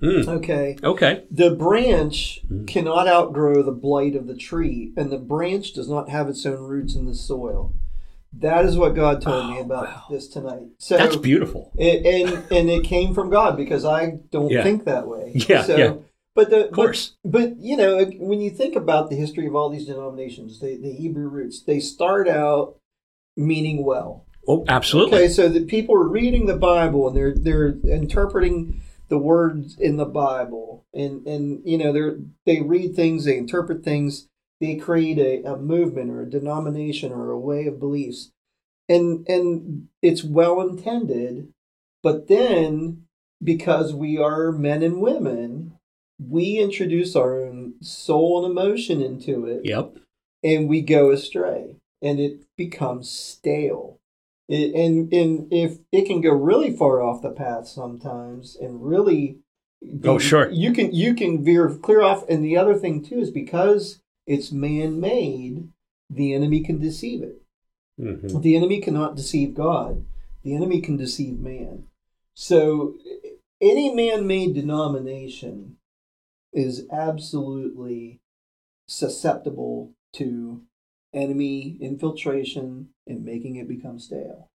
Hmm. 0.00 0.22
Okay. 0.26 0.76
okay. 0.82 1.24
The 1.30 1.50
branch 1.50 2.40
Mm. 2.50 2.66
cannot 2.66 3.06
outgrow 3.06 3.62
the 3.62 3.70
blight 3.70 4.16
of 4.16 4.26
the 4.26 4.34
tree, 4.34 4.92
and 4.96 5.10
the 5.10 5.18
branch 5.18 5.74
does 5.74 5.88
not 5.88 6.08
have 6.08 6.28
its 6.28 6.44
own 6.46 6.60
roots 6.60 6.94
in 6.94 7.04
the 7.06 7.14
soil. 7.14 7.72
That 8.32 8.64
is 8.64 8.78
what 8.78 8.94
God 8.94 9.20
told 9.20 9.48
me 9.48 9.58
Oh, 9.58 9.64
about 9.64 9.84
wow. 9.86 10.04
this 10.10 10.28
tonight. 10.28 10.68
So 10.78 10.96
That's 10.96 11.16
beautiful. 11.16 11.72
it, 11.76 12.06
and 12.06 12.44
and 12.52 12.70
it 12.70 12.84
came 12.84 13.12
from 13.14 13.28
God 13.30 13.56
because 13.56 13.84
I 13.84 14.18
don't 14.30 14.50
Yeah. 14.50 14.62
think 14.62 14.84
that 14.84 15.08
way. 15.08 15.32
Yeah, 15.48 15.62
So, 15.62 15.76
yeah. 15.76 15.94
But 16.34 16.50
the 16.50 16.66
Of 16.66 16.72
course. 16.72 17.16
But, 17.24 17.32
but 17.32 17.56
you 17.58 17.76
know, 17.76 18.04
when 18.18 18.40
you 18.40 18.50
think 18.50 18.76
about 18.76 19.10
the 19.10 19.16
history 19.16 19.46
of 19.46 19.56
all 19.56 19.68
these 19.68 19.86
denominations, 19.86 20.60
the, 20.60 20.76
the 20.76 20.92
Hebrew 20.92 21.28
roots, 21.28 21.62
they 21.62 21.80
start 21.80 22.28
out 22.28 22.76
meaning 23.36 23.84
well. 23.84 24.26
Oh, 24.46 24.64
absolutely. 24.68 25.18
Okay, 25.18 25.28
so 25.28 25.48
the 25.48 25.64
people 25.64 25.94
are 25.96 26.08
reading 26.08 26.46
the 26.46 26.56
Bible 26.56 27.08
and 27.08 27.16
they're 27.16 27.34
they're 27.34 27.74
interpreting 27.84 28.80
the 29.08 29.18
words 29.18 29.76
in 29.78 29.96
the 29.96 30.06
Bible, 30.06 30.86
and 30.94 31.26
and 31.26 31.60
you 31.64 31.76
know 31.76 31.92
they're 31.92 32.18
they 32.46 32.62
read 32.62 32.94
things, 32.94 33.24
they 33.24 33.36
interpret 33.36 33.82
things, 33.84 34.28
they 34.60 34.76
create 34.76 35.18
a, 35.18 35.52
a 35.52 35.56
movement 35.56 36.10
or 36.10 36.22
a 36.22 36.30
denomination 36.30 37.12
or 37.12 37.30
a 37.30 37.38
way 37.38 37.66
of 37.66 37.78
beliefs, 37.80 38.30
and 38.88 39.26
and 39.28 39.88
it's 40.02 40.22
well 40.24 40.60
intended, 40.60 41.52
but 42.02 42.28
then 42.28 43.04
because 43.42 43.94
we 43.94 44.18
are 44.18 44.52
men 44.52 44.82
and 44.82 45.00
women, 45.00 45.72
we 46.18 46.58
introduce 46.58 47.16
our 47.16 47.42
own 47.42 47.74
soul 47.80 48.44
and 48.44 48.50
emotion 48.52 49.00
into 49.00 49.46
it 49.46 49.62
Yep. 49.64 49.96
and 50.44 50.68
we 50.68 50.82
go 50.82 51.10
astray 51.10 51.76
and 52.02 52.20
it 52.20 52.44
becomes 52.56 53.08
stale 53.10 53.98
it, 54.48 54.74
and 54.74 55.12
and 55.12 55.50
if 55.50 55.78
it 55.92 56.06
can 56.06 56.20
go 56.20 56.32
really 56.32 56.76
far 56.76 57.00
off 57.00 57.22
the 57.22 57.30
path 57.30 57.66
sometimes 57.66 58.56
and 58.60 58.84
really 58.84 59.38
Oh, 60.04 60.18
sure. 60.18 60.50
you 60.50 60.72
can 60.74 60.92
you 60.92 61.14
can 61.14 61.42
veer 61.42 61.70
clear 61.70 62.02
off 62.02 62.28
and 62.28 62.44
the 62.44 62.58
other 62.58 62.74
thing 62.74 63.02
too 63.02 63.18
is 63.20 63.30
because 63.30 64.00
it's 64.30 64.52
man-made. 64.52 65.68
The 66.08 66.34
enemy 66.34 66.60
can 66.60 66.78
deceive 66.78 67.22
it. 67.22 67.42
Hmm 67.98 68.40
the 68.40 68.56
enemy 68.56 68.80
cannot 68.80 69.16
deceive 69.16 69.54
god. 69.54 70.04
The 70.42 70.54
enemy 70.54 70.80
can 70.80 70.96
deceive 70.96 71.38
man. 71.38 71.84
So 72.34 72.94
any 73.60 73.92
man-made 73.92 74.54
denomination 74.54 75.76
is 76.52 76.86
absolutely 76.90 78.20
susceptible 78.86 79.92
to 80.14 80.62
enemy 81.12 81.76
infiltration 81.80 82.88
and 83.06 83.24
making 83.24 83.56
it 83.56 83.68
become 83.68 83.98
stale. 83.98 84.48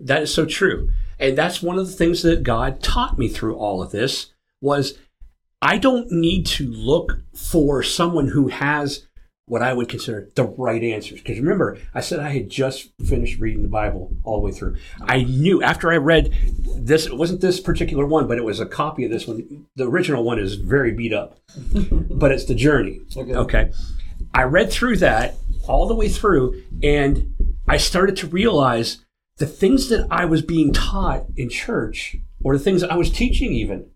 That 0.00 0.22
is 0.22 0.34
so 0.34 0.44
true. 0.44 0.90
And 1.18 1.36
that's 1.36 1.62
one 1.62 1.78
of 1.78 1.86
the 1.86 1.92
things 1.92 2.22
that 2.22 2.42
God 2.42 2.82
taught 2.82 3.18
me 3.18 3.28
through 3.28 3.56
all 3.56 3.82
of 3.82 3.90
this 3.90 4.32
was 4.60 4.98
I 5.62 5.78
don't 5.78 6.12
need 6.12 6.46
to 6.46 6.70
look 6.70 7.20
for 7.34 7.82
someone 7.82 8.28
who 8.28 8.48
has 8.48 9.06
what 9.46 9.62
I 9.62 9.74
would 9.74 9.88
consider 9.88 10.28
the 10.34 10.44
right 10.44 10.82
answers. 10.82 11.20
Because 11.20 11.38
remember, 11.38 11.78
I 11.94 12.00
said 12.00 12.18
I 12.20 12.30
had 12.30 12.48
just 12.48 12.90
finished 13.04 13.40
reading 13.40 13.62
the 13.62 13.68
Bible 13.68 14.16
all 14.24 14.40
the 14.40 14.46
way 14.46 14.52
through. 14.52 14.76
I 15.02 15.24
knew 15.24 15.62
after 15.62 15.92
I 15.92 15.96
read 15.96 16.34
this, 16.76 17.06
it 17.06 17.16
wasn't 17.16 17.40
this 17.42 17.60
particular 17.60 18.06
one, 18.06 18.26
but 18.26 18.38
it 18.38 18.44
was 18.44 18.58
a 18.60 18.66
copy 18.66 19.04
of 19.04 19.10
this 19.10 19.26
one. 19.26 19.66
The 19.76 19.86
original 19.86 20.24
one 20.24 20.38
is 20.38 20.54
very 20.54 20.92
beat 20.92 21.12
up, 21.12 21.38
but 22.10 22.32
it's 22.32 22.46
the 22.46 22.54
journey. 22.54 23.00
Okay. 23.16 23.34
okay. 23.34 23.72
I 24.32 24.44
read 24.44 24.70
through 24.72 24.96
that 24.98 25.36
all 25.68 25.86
the 25.86 25.94
way 25.94 26.08
through, 26.08 26.62
and 26.82 27.34
I 27.68 27.76
started 27.76 28.16
to 28.18 28.26
realize 28.26 29.04
the 29.36 29.46
things 29.46 29.88
that 29.88 30.06
I 30.10 30.24
was 30.24 30.42
being 30.42 30.72
taught 30.72 31.26
in 31.36 31.48
church, 31.50 32.16
or 32.42 32.56
the 32.56 32.62
things 32.62 32.80
that 32.80 32.90
I 32.92 32.96
was 32.96 33.10
teaching, 33.10 33.52
even, 33.52 33.90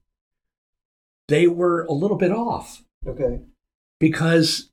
they 1.29 1.47
were 1.47 1.85
a 1.85 1.93
little 1.93 2.17
bit 2.17 2.33
off 2.33 2.83
Okay. 3.07 3.41
because 4.01 4.68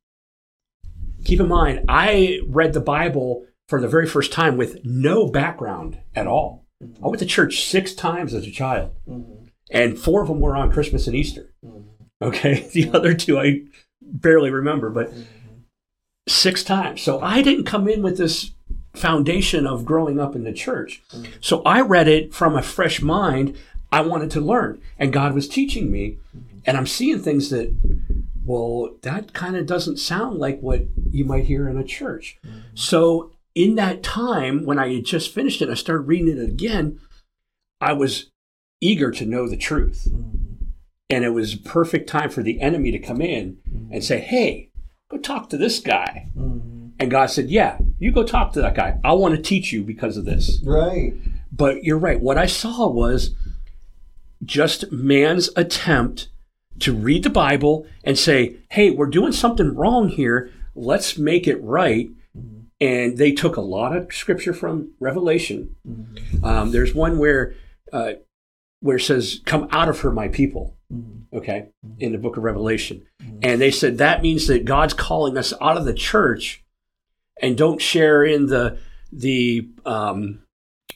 keep 1.25 1.39
in 1.41 1.47
mind, 1.49 1.85
I 1.89 2.39
read 2.47 2.73
the 2.73 2.79
Bible 2.79 3.45
for 3.67 3.81
the 3.81 3.87
very 3.87 4.05
first 4.07 4.31
time 4.31 4.57
with 4.57 4.79
no 4.85 5.27
background 5.27 5.97
at 6.15 6.27
all. 6.27 6.65
I 7.03 7.07
went 7.07 7.19
to 7.19 7.25
church 7.25 7.63
six 7.65 7.93
times 7.93 8.33
as 8.33 8.45
a 8.45 8.51
child, 8.51 8.91
Mhm. 9.09 9.47
and 9.71 9.97
four 9.97 10.21
of 10.21 10.27
them 10.27 10.39
were 10.39 10.55
on 10.55 10.71
Christmas 10.71 11.07
and 11.07 11.15
Easter. 11.15 11.51
Mhm. 11.65 11.83
Okay, 12.21 12.67
the 12.73 12.91
other 12.93 13.13
two 13.13 13.37
I 13.39 13.61
barely 14.01 14.51
remember, 14.51 14.89
but 14.89 15.11
Mhm. 15.11 15.23
six 16.29 16.63
times. 16.63 17.01
So 17.01 17.19
I 17.21 17.41
didn't 17.41 17.65
come 17.65 17.87
in 17.87 18.01
with 18.03 18.17
this 18.17 18.51
foundation 18.93 19.65
of 19.67 19.83
growing 19.85 20.19
up 20.19 20.35
in 20.35 20.43
the 20.43 20.53
church. 20.53 21.01
Mhm. 21.11 21.27
So 21.41 21.61
I 21.63 21.81
read 21.81 22.07
it 22.07 22.33
from 22.33 22.55
a 22.55 22.61
fresh 22.61 23.01
mind. 23.01 23.55
I 23.91 24.01
wanted 24.01 24.29
to 24.31 24.41
learn, 24.41 24.79
and 24.99 25.11
God 25.13 25.33
was 25.33 25.47
teaching 25.47 25.91
me, 25.91 26.17
and 26.65 26.77
I'm 26.77 26.87
seeing 26.87 27.19
things 27.19 27.49
that, 27.49 27.73
well, 28.45 28.95
that 29.01 29.33
kind 29.33 29.55
of 29.55 29.65
doesn't 29.65 29.97
sound 29.97 30.37
like 30.39 30.59
what 30.61 30.85
you 31.11 31.25
might 31.25 31.45
hear 31.45 31.67
in 31.67 31.77
a 31.77 31.83
church. 31.83 32.37
So 32.73 33.31
in 33.55 33.75
that 33.75 34.03
time, 34.03 34.65
when 34.65 34.77
I 34.77 34.93
had 34.93 35.05
just 35.05 35.33
finished 35.33 35.61
it, 35.61 35.69
I 35.69 35.73
started 35.73 36.03
reading 36.07 36.37
it 36.37 36.43
again. 36.43 36.99
I 37.81 37.93
was 37.93 38.29
eager 38.81 39.11
to 39.11 39.25
know 39.25 39.49
the 39.49 39.57
truth, 39.57 40.07
Mhm. 40.11 40.67
and 41.09 41.23
it 41.25 41.29
was 41.29 41.53
a 41.53 41.57
perfect 41.57 42.07
time 42.07 42.29
for 42.29 42.43
the 42.43 42.61
enemy 42.61 42.91
to 42.91 42.99
come 42.99 43.21
in 43.21 43.57
and 43.91 44.03
say, 44.03 44.19
"Hey, 44.19 44.69
go 45.09 45.17
talk 45.17 45.49
to 45.49 45.57
this 45.57 45.79
guy." 45.79 46.29
Mhm. 46.37 46.91
And 46.99 47.11
God 47.11 47.27
said, 47.27 47.49
"Yeah, 47.49 47.79
you 47.99 48.11
go 48.11 48.23
talk 48.23 48.53
to 48.53 48.61
that 48.61 48.75
guy. 48.75 48.99
I 49.03 49.13
want 49.13 49.35
to 49.35 49.41
teach 49.41 49.73
you 49.73 49.83
because 49.83 50.17
of 50.17 50.25
this." 50.25 50.61
Right. 50.63 51.13
But 51.51 51.83
you're 51.83 51.97
right. 51.97 52.21
What 52.21 52.37
I 52.37 52.45
saw 52.45 52.89
was 52.89 53.33
just 54.43 54.91
man's 54.91 55.49
attempt 55.55 56.27
to 56.79 56.93
read 56.93 57.23
the 57.23 57.29
Bible 57.29 57.85
and 58.03 58.17
say, 58.17 58.57
hey, 58.69 58.91
we're 58.91 59.05
doing 59.07 59.31
something 59.31 59.73
wrong 59.75 60.09
here. 60.09 60.51
Let's 60.75 61.17
make 61.17 61.47
it 61.47 61.61
right. 61.63 62.09
And 62.81 63.17
they 63.17 63.31
took 63.31 63.55
a 63.55 63.61
lot 63.61 63.95
of 63.95 64.13
scripture 64.13 64.53
from 64.53 64.91
Revelation. 64.99 65.75
Mhm. 65.87 66.43
Um, 66.43 66.71
there's 66.71 66.93
one 66.93 67.17
where 67.17 67.53
uh, 67.93 68.13
where 68.81 68.97
it 68.97 69.01
says, 69.03 69.39
"Come 69.45 69.69
out 69.71 69.87
of 69.87 70.01
her, 70.01 70.11
my 70.11 70.27
people." 70.27 70.75
Mhm. 70.93 71.21
Okay, 71.33 71.69
in 71.99 72.11
the 72.11 72.17
book 72.17 72.35
of 72.35 72.43
Revelation, 72.43 73.03
and 73.41 73.61
they 73.61 73.71
said 73.71 73.97
that 73.97 74.21
means 74.21 74.47
that 74.47 74.65
God's 74.65 74.93
calling 74.93 75.37
us 75.37 75.53
out 75.61 75.77
of 75.77 75.85
the 75.85 75.93
church, 75.93 76.65
and 77.41 77.57
don't 77.57 77.81
share 77.81 78.25
in 78.25 78.47
the 78.47 78.77
the 79.09 79.69
um, 79.85 80.39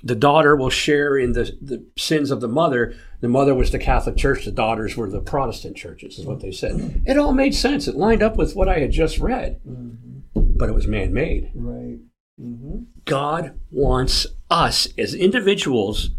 the 0.03 0.15
daughter 0.15 0.57
will 0.57 0.69
share 0.69 1.17
in 1.17 1.31
the, 1.31 1.57
the 1.61 1.85
sins 1.97 2.29
of 2.29 2.41
the 2.41 2.47
mother. 2.49 2.93
The 3.21 3.27
mother 3.27 3.53
was 3.53 3.71
the 3.71 3.79
Catholic 3.79 4.15
Church, 4.15 4.45
the 4.45 4.51
daughters 4.51 4.95
were 4.95 5.09
the 5.09 5.19
Protestant 5.19 5.75
churches, 5.75 6.17
is 6.19 6.25
what 6.25 6.39
they 6.39 6.51
said. 6.51 7.01
It 7.05 7.17
all 7.17 7.33
made 7.33 7.53
sense. 7.53 7.87
It 7.87 7.95
lined 7.95 8.23
up 8.23 8.37
with 8.37 8.55
what 8.55 8.69
I 8.69 8.79
had 8.79 8.91
just 8.91 9.19
read, 9.19 9.59
Mhm. 9.67 10.21
but 10.35 10.69
it 10.69 10.73
was 10.73 10.87
man 10.87 11.13
made. 11.13 11.51
Right. 11.53 11.99
Mhm. 12.41 12.85
God 13.05 13.59
wants 13.71 14.25
us 14.49 14.87
as 14.97 15.13
individuals 15.13 16.11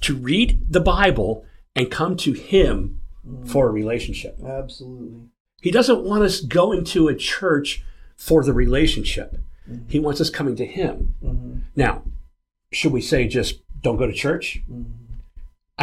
to 0.00 0.16
read 0.16 0.66
the 0.68 0.80
Bible 0.80 1.44
and 1.76 1.90
come 1.90 2.16
to 2.16 2.32
Him 2.32 2.98
for 3.44 3.68
a 3.68 3.70
relationship. 3.70 4.36
Absolutely. 4.44 5.28
He 5.60 5.70
doesn't 5.70 6.02
want 6.02 6.24
us 6.24 6.40
going 6.40 6.82
to 6.86 7.06
a 7.06 7.14
church 7.14 7.84
for 8.16 8.42
the 8.42 8.52
relationship. 8.52 9.36
He 9.86 10.00
wants 10.00 10.20
us 10.20 10.28
coming 10.28 10.56
to 10.56 10.66
Him. 10.66 11.14
Mhm. 11.24 11.60
Now, 11.76 12.02
should 12.72 12.92
we 12.92 13.00
say 13.00 13.28
just 13.28 13.60
don't 13.80 13.96
go 13.96 14.06
to 14.08 14.12
church? 14.12 14.60
Mhm. 14.68 14.84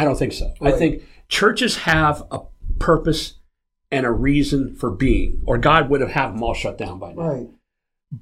I 0.00 0.04
don't 0.04 0.18
think 0.18 0.32
so. 0.32 0.52
I 0.62 0.72
think 0.72 1.02
churches 1.28 1.76
have 1.78 2.24
a 2.30 2.40
purpose 2.78 3.34
and 3.90 4.06
a 4.06 4.10
reason 4.10 4.74
for 4.74 4.90
being, 4.90 5.42
or 5.46 5.58
God 5.58 5.90
would 5.90 6.00
have 6.00 6.10
had 6.10 6.28
them 6.28 6.42
all 6.42 6.54
shut 6.54 6.78
down 6.78 6.98
by 6.98 7.12
now. 7.12 7.22
Right. 7.22 7.48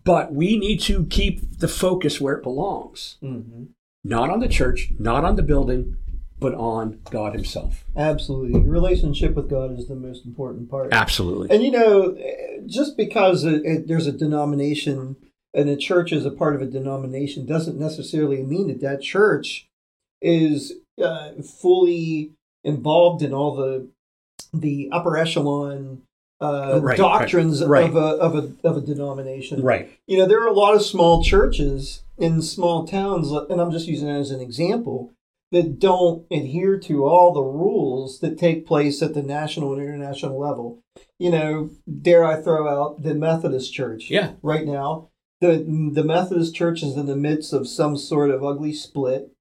But 0.05 0.33
we 0.35 0.59
need 0.59 0.81
to 0.83 1.07
keep 1.07 1.59
the 1.61 1.69
focus 1.69 2.21
where 2.21 2.35
it 2.35 2.43
belongs. 2.43 3.17
hmm 3.21 3.65
not 4.05 4.31
on 4.31 4.41
the 4.41 4.49
church, 4.49 4.93
not 4.99 5.25
on 5.25 5.37
the 5.37 5.43
building, 5.43 5.97
but 6.39 6.55
on 6.55 7.01
God 7.11 7.35
Himself. 7.35 7.85
Absolutely. 7.97 8.61
Relationship 8.61 9.35
with 9.35 9.51
God 9.51 9.79
is 9.79 9.89
the 9.89 9.97
most 9.97 10.25
important 10.25 10.71
part. 10.71 10.93
Absolutely. 10.93 11.51
And 11.51 11.63
you 11.63 11.71
know, 11.71 12.17
just 12.67 12.97
because 12.97 13.45
it, 13.45 13.65
it, 13.65 13.89
there's 13.89 14.07
a 14.07 14.13
denomination 14.13 15.17
and 15.53 15.69
a 15.69 15.77
church 15.77 16.13
is 16.13 16.25
a 16.25 16.31
part 16.31 16.55
of 16.55 16.63
a 16.63 16.67
denomination 16.67 17.45
doesn't 17.45 17.79
necessarily 17.79 18.43
mean 18.43 18.69
that 18.69 18.81
that 18.81 19.03
church 19.03 19.69
is 20.23 20.75
uh, 21.03 21.33
fully 21.43 22.33
involved 22.65 23.23
in 23.23 23.33
all 23.33 23.55
the 23.55 23.89
the 24.53 24.89
upper 24.93 25.17
echelon 25.17 26.03
uh, 26.41 26.79
Right, 26.81 26.97
doctrines 26.97 27.65
right, 27.65 27.89
of 27.89 27.97
a 27.97 27.99
of 27.99 28.35
a 28.35 28.53
of 28.63 28.77
a 28.77 28.81
denomination. 28.81 29.63
Right. 29.63 29.91
You 30.07 30.19
know, 30.19 30.27
there 30.27 30.41
are 30.43 30.47
a 30.47 30.53
lot 30.53 30.75
of 30.75 30.83
small 30.83 31.23
churches 31.23 32.05
in 32.17 32.43
small 32.43 32.87
towns, 32.87 33.31
and 33.33 33.61
I'm 33.61 33.73
just 33.73 33.89
using 33.89 34.07
that 34.09 34.21
as 34.21 34.31
an 34.31 34.41
example, 34.41 35.13
that 35.51 35.79
don't 35.79 36.27
adhere 36.31 36.79
to 36.79 37.05
all 37.05 37.33
the 37.33 37.43
rules 37.43 38.21
that 38.21 38.39
take 38.39 38.67
place 38.67 39.03
at 39.03 39.15
the 39.15 39.23
national 39.23 39.73
and 39.73 39.83
international 39.83 40.39
level. 40.39 40.81
You 41.19 41.31
know, 41.31 41.71
dare 42.03 42.25
I 42.25 42.41
throw 42.41 42.69
out 42.69 43.03
the 43.03 43.15
Methodist 43.15 43.73
Church? 43.73 44.11
Yeah. 44.11 44.33
Right 44.43 44.67
now, 44.67 45.09
the 45.41 45.91
the 45.93 46.05
Methodist 46.05 46.55
Church 46.55 46.83
is 46.83 46.97
in 46.97 47.07
the 47.07 47.17
midst 47.17 47.53
of 47.53 47.69
some 47.69 47.97
sort 47.97 48.31
of 48.31 48.45
ugly 48.45 48.73
split, 48.73 49.33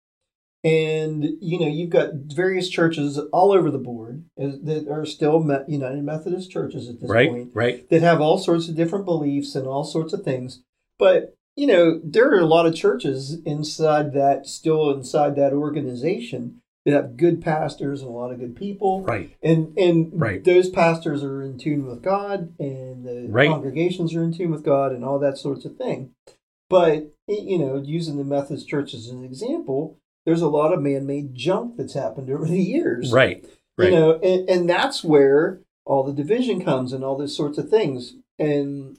and 0.68 1.24
you 1.40 1.60
know 1.60 1.68
you've 1.68 1.90
got 1.90 2.10
various 2.14 2.68
churches 2.68 3.18
all 3.32 3.52
over 3.54 3.72
the 3.72 3.78
board 3.78 4.26
that 4.36 4.88
are 4.90 5.06
still 5.06 5.40
United 5.68 6.04
Methodist 6.04 6.52
churches 6.52 6.90
at 6.90 7.00
this 7.00 7.10
Right. 7.10 7.30
point 7.30 7.52
Right. 7.54 7.90
that 7.90 8.02
have 8.02 8.20
all 8.20 8.38
sorts 8.38 8.68
of 8.68 8.76
different 8.76 9.06
beliefs 9.06 9.56
and 9.56 9.66
all 9.66 9.84
sorts 9.86 10.14
of 10.14 10.24
things. 10.24 10.62
But 11.00 11.34
you 11.56 11.66
know, 11.68 12.00
there 12.04 12.30
are 12.30 12.40
a 12.40 12.46
lot 12.46 12.68
of 12.68 12.76
churches 12.76 13.40
inside 13.44 14.14
that, 14.14 14.46
still 14.46 14.92
inside 14.92 15.36
that 15.38 15.54
organization, 15.54 16.60
that 16.86 16.94
have 16.94 17.18
good 17.18 17.42
pastors 17.42 18.02
and 18.02 18.10
a 18.10 18.14
lot 18.14 18.32
of 18.32 18.40
good 18.40 18.56
people. 18.56 19.02
Right. 19.02 19.32
And 19.42 19.78
and 19.78 20.12
Right. 20.14 20.44
those 20.44 20.70
pastors 20.70 21.24
are 21.24 21.42
in 21.42 21.58
tune 21.58 21.88
with 21.88 22.04
God, 22.04 22.54
and 22.60 23.06
the 23.06 23.28
Right. 23.30 23.50
congregations 23.50 24.14
are 24.14 24.24
in 24.24 24.34
tune 24.34 24.52
with 24.52 24.64
God, 24.64 24.92
and 24.92 25.04
all 25.06 25.18
that 25.20 25.38
sorts 25.38 25.66
of 25.66 25.78
thing. 25.78 26.12
But 26.70 27.12
you 27.28 27.58
know, 27.58 27.78
using 27.78 28.18
the 28.18 28.24
Methodist 28.24 28.68
Church 28.68 28.94
as 28.94 29.08
an 29.08 29.24
example, 29.24 29.98
there's 30.28 30.42
a 30.44 30.50
lot 30.50 30.74
of 30.74 30.82
man-made 30.82 31.34
junk 31.34 31.78
that's 31.78 31.94
happened 31.96 32.30
over 32.30 32.46
the 32.46 32.62
years 32.62 33.12
Right. 33.12 33.44
Right. 33.78 33.90
you 33.92 33.96
know 33.96 34.20
and, 34.20 34.48
and 34.50 34.70
that's 34.70 35.04
where 35.04 35.62
all 35.86 36.04
the 36.04 36.14
division 36.14 36.64
comes 36.64 36.94
and 36.94 37.04
all 37.04 37.18
those 37.18 37.36
sorts 37.36 37.58
of 37.58 37.70
things 37.70 38.14
and 38.38 38.98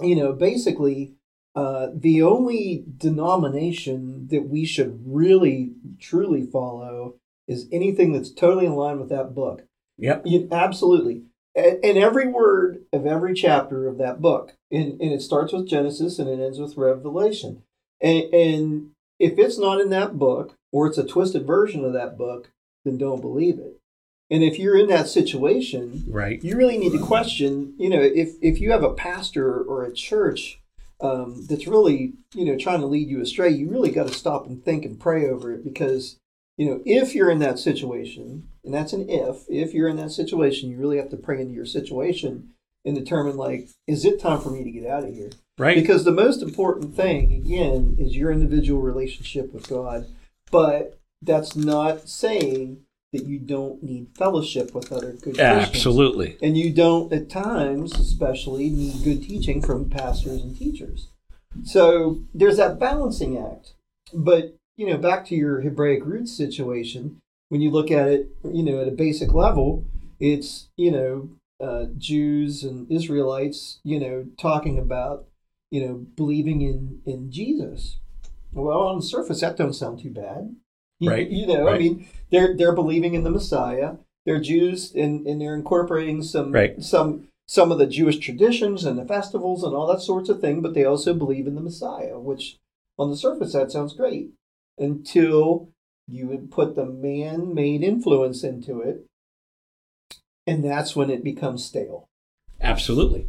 you 0.00 0.14
know 0.14 0.32
basically 0.32 1.14
uh, 1.56 1.88
the 1.92 2.22
only 2.22 2.84
denomination 2.98 4.28
that 4.30 4.42
we 4.48 4.64
should 4.64 5.00
really 5.04 5.72
truly 5.98 6.46
follow 6.46 7.16
is 7.48 7.66
anything 7.72 8.12
that's 8.12 8.30
totally 8.30 8.66
in 8.66 8.74
line 8.74 9.00
with 9.00 9.08
that 9.08 9.34
book 9.34 9.62
Yep. 9.96 10.22
you, 10.26 10.48
absolutely 10.52 11.22
and, 11.56 11.82
and 11.82 11.98
every 11.98 12.28
word 12.28 12.84
of 12.92 13.06
every 13.06 13.34
chapter 13.34 13.88
of 13.88 13.98
that 13.98 14.20
book 14.20 14.52
and, 14.70 15.00
and 15.00 15.12
it 15.12 15.22
starts 15.22 15.52
with 15.52 15.66
genesis 15.68 16.18
and 16.18 16.28
it 16.28 16.38
ends 16.44 16.58
with 16.60 16.76
revelation 16.76 17.62
and, 18.00 18.24
and 18.34 18.90
if 19.18 19.36
it's 19.38 19.58
not 19.58 19.80
in 19.80 19.90
that 19.90 20.16
book 20.18 20.54
or 20.72 20.86
it's 20.86 20.98
a 20.98 21.06
twisted 21.06 21.46
version 21.46 21.84
of 21.84 21.92
that 21.92 22.16
book 22.18 22.50
then 22.84 22.98
don't 22.98 23.20
believe 23.20 23.58
it 23.58 23.80
and 24.30 24.42
if 24.42 24.58
you're 24.58 24.76
in 24.78 24.88
that 24.88 25.08
situation 25.08 26.04
Right. 26.08 26.42
you 26.42 26.56
really 26.56 26.78
need 26.78 26.92
to 26.92 26.98
question 26.98 27.74
you 27.78 27.88
know 27.90 28.00
if 28.00 28.30
if 28.42 28.60
you 28.60 28.70
have 28.72 28.82
a 28.82 28.94
pastor 28.94 29.60
or 29.60 29.84
a 29.84 29.92
church 29.92 30.60
um, 31.00 31.46
that's 31.48 31.66
really 31.68 32.14
you 32.34 32.44
know 32.44 32.56
trying 32.56 32.80
to 32.80 32.86
lead 32.86 33.08
you 33.08 33.20
astray 33.20 33.50
you 33.50 33.68
really 33.70 33.90
got 33.90 34.08
to 34.08 34.14
stop 34.14 34.46
and 34.46 34.64
think 34.64 34.84
and 34.84 34.98
pray 35.00 35.28
over 35.28 35.52
it 35.52 35.62
because 35.64 36.18
you 36.56 36.66
know 36.66 36.80
if 36.84 37.14
you're 37.14 37.30
in 37.30 37.38
that 37.38 37.58
situation 37.58 38.48
and 38.64 38.74
that's 38.74 38.92
an 38.92 39.08
if 39.08 39.44
if 39.48 39.72
you're 39.74 39.88
in 39.88 39.96
that 39.96 40.10
situation 40.10 40.70
you 40.70 40.76
really 40.78 40.96
have 40.96 41.10
to 41.10 41.16
pray 41.16 41.40
into 41.40 41.54
your 41.54 41.64
situation 41.66 42.50
and 42.84 42.96
determine 42.96 43.36
like 43.36 43.68
is 43.86 44.04
it 44.04 44.18
time 44.20 44.40
for 44.40 44.50
me 44.50 44.64
to 44.64 44.70
get 44.70 44.86
out 44.86 45.04
of 45.04 45.14
here 45.14 45.30
Right. 45.56 45.76
because 45.76 46.04
the 46.04 46.12
most 46.12 46.42
important 46.42 46.94
thing 46.96 47.32
again 47.32 47.96
is 47.98 48.16
your 48.16 48.30
individual 48.32 48.80
relationship 48.82 49.52
with 49.54 49.68
god 49.68 50.06
but 50.50 50.98
that's 51.22 51.56
not 51.56 52.08
saying 52.08 52.84
that 53.12 53.24
you 53.24 53.38
don't 53.38 53.82
need 53.82 54.08
fellowship 54.14 54.74
with 54.74 54.92
other 54.92 55.12
good 55.12 55.34
Christians. 55.34 55.68
Absolutely. 55.68 56.36
And 56.42 56.58
you 56.58 56.72
don't, 56.72 57.12
at 57.12 57.30
times, 57.30 57.98
especially, 57.98 58.68
need 58.68 59.02
good 59.02 59.22
teaching 59.26 59.62
from 59.62 59.88
pastors 59.88 60.42
and 60.42 60.56
teachers. 60.56 61.08
So 61.64 62.20
there's 62.34 62.58
that 62.58 62.78
balancing 62.78 63.38
act. 63.38 63.72
But, 64.12 64.54
you 64.76 64.86
know, 64.86 64.98
back 64.98 65.26
to 65.26 65.34
your 65.34 65.60
Hebraic 65.62 66.04
roots 66.04 66.36
situation, 66.36 67.18
when 67.48 67.62
you 67.62 67.70
look 67.70 67.90
at 67.90 68.08
it, 68.08 68.28
you 68.44 68.62
know, 68.62 68.80
at 68.80 68.88
a 68.88 68.92
basic 68.92 69.32
level, 69.32 69.84
it's, 70.20 70.68
you 70.76 70.90
know, 70.90 71.30
uh, 71.60 71.86
Jews 71.96 72.62
and 72.62 72.90
Israelites, 72.90 73.80
you 73.84 73.98
know, 73.98 74.26
talking 74.38 74.78
about, 74.78 75.26
you 75.70 75.84
know, 75.84 76.06
believing 76.14 76.60
in, 76.60 77.00
in 77.06 77.32
Jesus. 77.32 77.98
Well, 78.52 78.80
on 78.80 78.96
the 78.96 79.02
surface, 79.02 79.40
that 79.40 79.56
don't 79.56 79.74
sound 79.74 80.00
too 80.00 80.10
bad. 80.10 80.56
You, 80.98 81.10
Right, 81.10 81.28
You 81.28 81.46
know, 81.46 81.64
right. 81.64 81.74
I 81.74 81.78
mean, 81.78 82.08
they're 82.30 82.56
they're 82.56 82.74
believing 82.74 83.14
in 83.14 83.22
the 83.22 83.30
Messiah. 83.30 83.96
They're 84.26 84.40
Jews, 84.40 84.92
and, 84.94 85.26
and 85.26 85.40
they're 85.40 85.54
incorporating 85.54 86.22
some 86.22 86.52
Right. 86.52 86.82
some 86.82 87.28
some 87.46 87.72
of 87.72 87.78
the 87.78 87.86
Jewish 87.86 88.18
traditions 88.18 88.84
and 88.84 88.98
the 88.98 89.06
festivals 89.06 89.62
and 89.62 89.74
all 89.74 89.86
that 89.86 90.00
sorts 90.00 90.28
of 90.28 90.40
thing. 90.40 90.60
But 90.60 90.74
they 90.74 90.84
also 90.84 91.14
believe 91.14 91.46
in 91.46 91.54
the 91.54 91.60
Messiah, 91.60 92.18
which 92.18 92.56
on 92.98 93.10
the 93.10 93.16
surface 93.16 93.52
that 93.52 93.70
sounds 93.70 93.94
great 93.94 94.30
until 94.76 95.68
you 96.08 96.26
would 96.26 96.50
put 96.50 96.74
the 96.74 96.86
man-made 96.86 97.82
influence 97.82 98.42
into 98.42 98.80
it, 98.80 99.04
and 100.46 100.64
that's 100.64 100.96
when 100.96 101.10
it 101.10 101.22
becomes 101.22 101.64
stale. 101.64 102.06
Absolutely. 102.60 103.26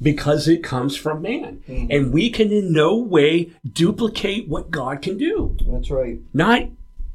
Because 0.00 0.46
it 0.46 0.62
comes 0.62 0.94
from 0.96 1.22
man. 1.22 1.60
Mhm. 1.68 1.86
And 1.90 2.12
we 2.12 2.28
can 2.30 2.52
in 2.52 2.72
no 2.72 2.96
way 2.96 3.50
duplicate 3.70 4.48
what 4.48 4.70
God 4.70 5.00
can 5.00 5.16
do. 5.16 5.56
That's 5.66 5.90
right. 5.90 6.20
Not 6.34 6.68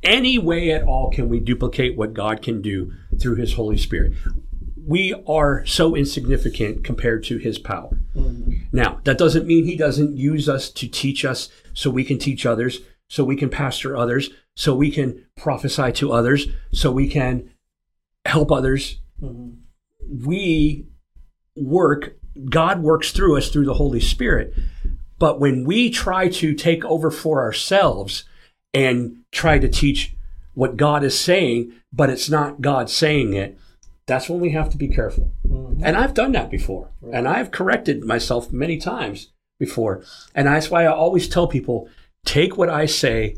any 0.03 0.39
way 0.39 0.71
at 0.71 0.83
all 0.83 1.11
can 1.11 1.29
we 1.29 1.39
duplicate 1.39 1.95
what 1.95 2.13
God 2.13 2.41
can 2.41 2.61
do 2.61 2.91
through 3.19 3.35
His 3.35 3.53
Holy 3.53 3.77
Spirit. 3.77 4.13
We 4.83 5.13
are 5.27 5.63
so 5.67 5.95
insignificant 5.95 6.83
compared 6.83 7.23
to 7.25 7.37
His 7.37 7.59
power. 7.59 7.99
Mhm. 8.17 8.61
Now, 8.71 8.99
that 9.03 9.19
doesn't 9.19 9.45
mean 9.45 9.65
He 9.65 9.75
doesn't 9.75 10.17
use 10.17 10.49
us 10.49 10.71
to 10.71 10.87
teach 10.87 11.23
us 11.23 11.49
so 11.75 11.91
we 11.91 12.03
can 12.03 12.17
teach 12.17 12.47
others, 12.47 12.81
so 13.07 13.23
we 13.23 13.35
can 13.35 13.49
pastor 13.49 13.95
others, 13.95 14.31
so 14.55 14.75
we 14.75 14.89
can 14.89 15.19
prophesy 15.37 15.91
to 15.91 16.11
others, 16.11 16.47
so 16.71 16.91
we 16.91 17.07
can 17.07 17.43
help 18.25 18.51
others. 18.51 18.99
Mhm. 19.21 19.57
We 20.25 20.87
work, 21.55 22.17
God 22.49 22.81
works 22.81 23.11
through 23.11 23.37
us 23.37 23.49
through 23.49 23.65
the 23.65 23.75
Holy 23.75 23.99
Spirit. 23.99 24.53
But 25.19 25.39
when 25.39 25.65
we 25.65 25.89
try 25.89 26.29
to 26.29 26.53
take 26.53 26.83
over 26.85 27.11
for 27.11 27.41
ourselves 27.41 28.23
and 28.73 29.17
try 29.31 29.59
to 29.59 29.67
teach 29.67 30.15
what 30.53 30.77
God 30.77 31.03
is 31.03 31.19
saying, 31.19 31.73
but 31.93 32.09
it's 32.09 32.29
not 32.29 32.61
God 32.61 32.89
saying 32.89 33.33
it, 33.33 33.57
that's 34.07 34.29
when 34.29 34.39
we 34.39 34.49
have 34.51 34.69
to 34.71 34.77
be 34.77 34.87
careful. 34.87 35.31
Mhm. 35.47 35.81
And 35.83 35.95
I've 35.95 36.13
done 36.13 36.31
that 36.31 36.49
before. 36.49 36.89
And 37.11 37.27
I've 37.27 37.51
corrected 37.51 38.03
myself 38.03 38.51
many 38.51 38.77
times 38.77 39.29
before. 39.59 40.01
And 40.33 40.47
that's 40.47 40.71
why 40.71 40.83
I 40.83 40.91
always 40.91 41.29
tell 41.29 41.47
people 41.47 41.87
take 42.25 42.57
what 42.57 42.69
I 42.69 42.85
say, 42.85 43.35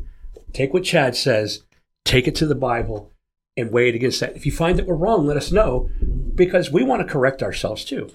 take 0.53 0.73
what 0.73 0.83
Chad 0.83 1.15
says, 1.15 1.63
take 2.05 2.27
it 2.27 2.35
to 2.35 2.45
the 2.45 2.55
Bible, 2.55 3.11
and 3.55 3.71
weigh 3.71 3.89
it 3.89 3.95
against 3.95 4.19
that. 4.19 4.35
If 4.35 4.45
you 4.45 4.51
find 4.51 4.77
that 4.79 4.87
we're 4.87 4.95
wrong, 4.95 5.27
let 5.27 5.37
us 5.37 5.51
know 5.51 5.89
because 6.33 6.71
we 6.71 6.83
want 6.83 7.01
to 7.01 7.11
correct 7.11 7.43
ourselves 7.43 7.85
too. 7.85 8.09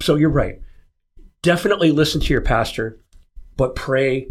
So 0.00 0.16
you're 0.16 0.30
right. 0.30 0.60
Definitely 1.42 1.90
listen 1.90 2.20
to 2.20 2.32
your 2.32 2.40
pastor, 2.40 2.98
but 3.56 3.74
pray 3.74 4.28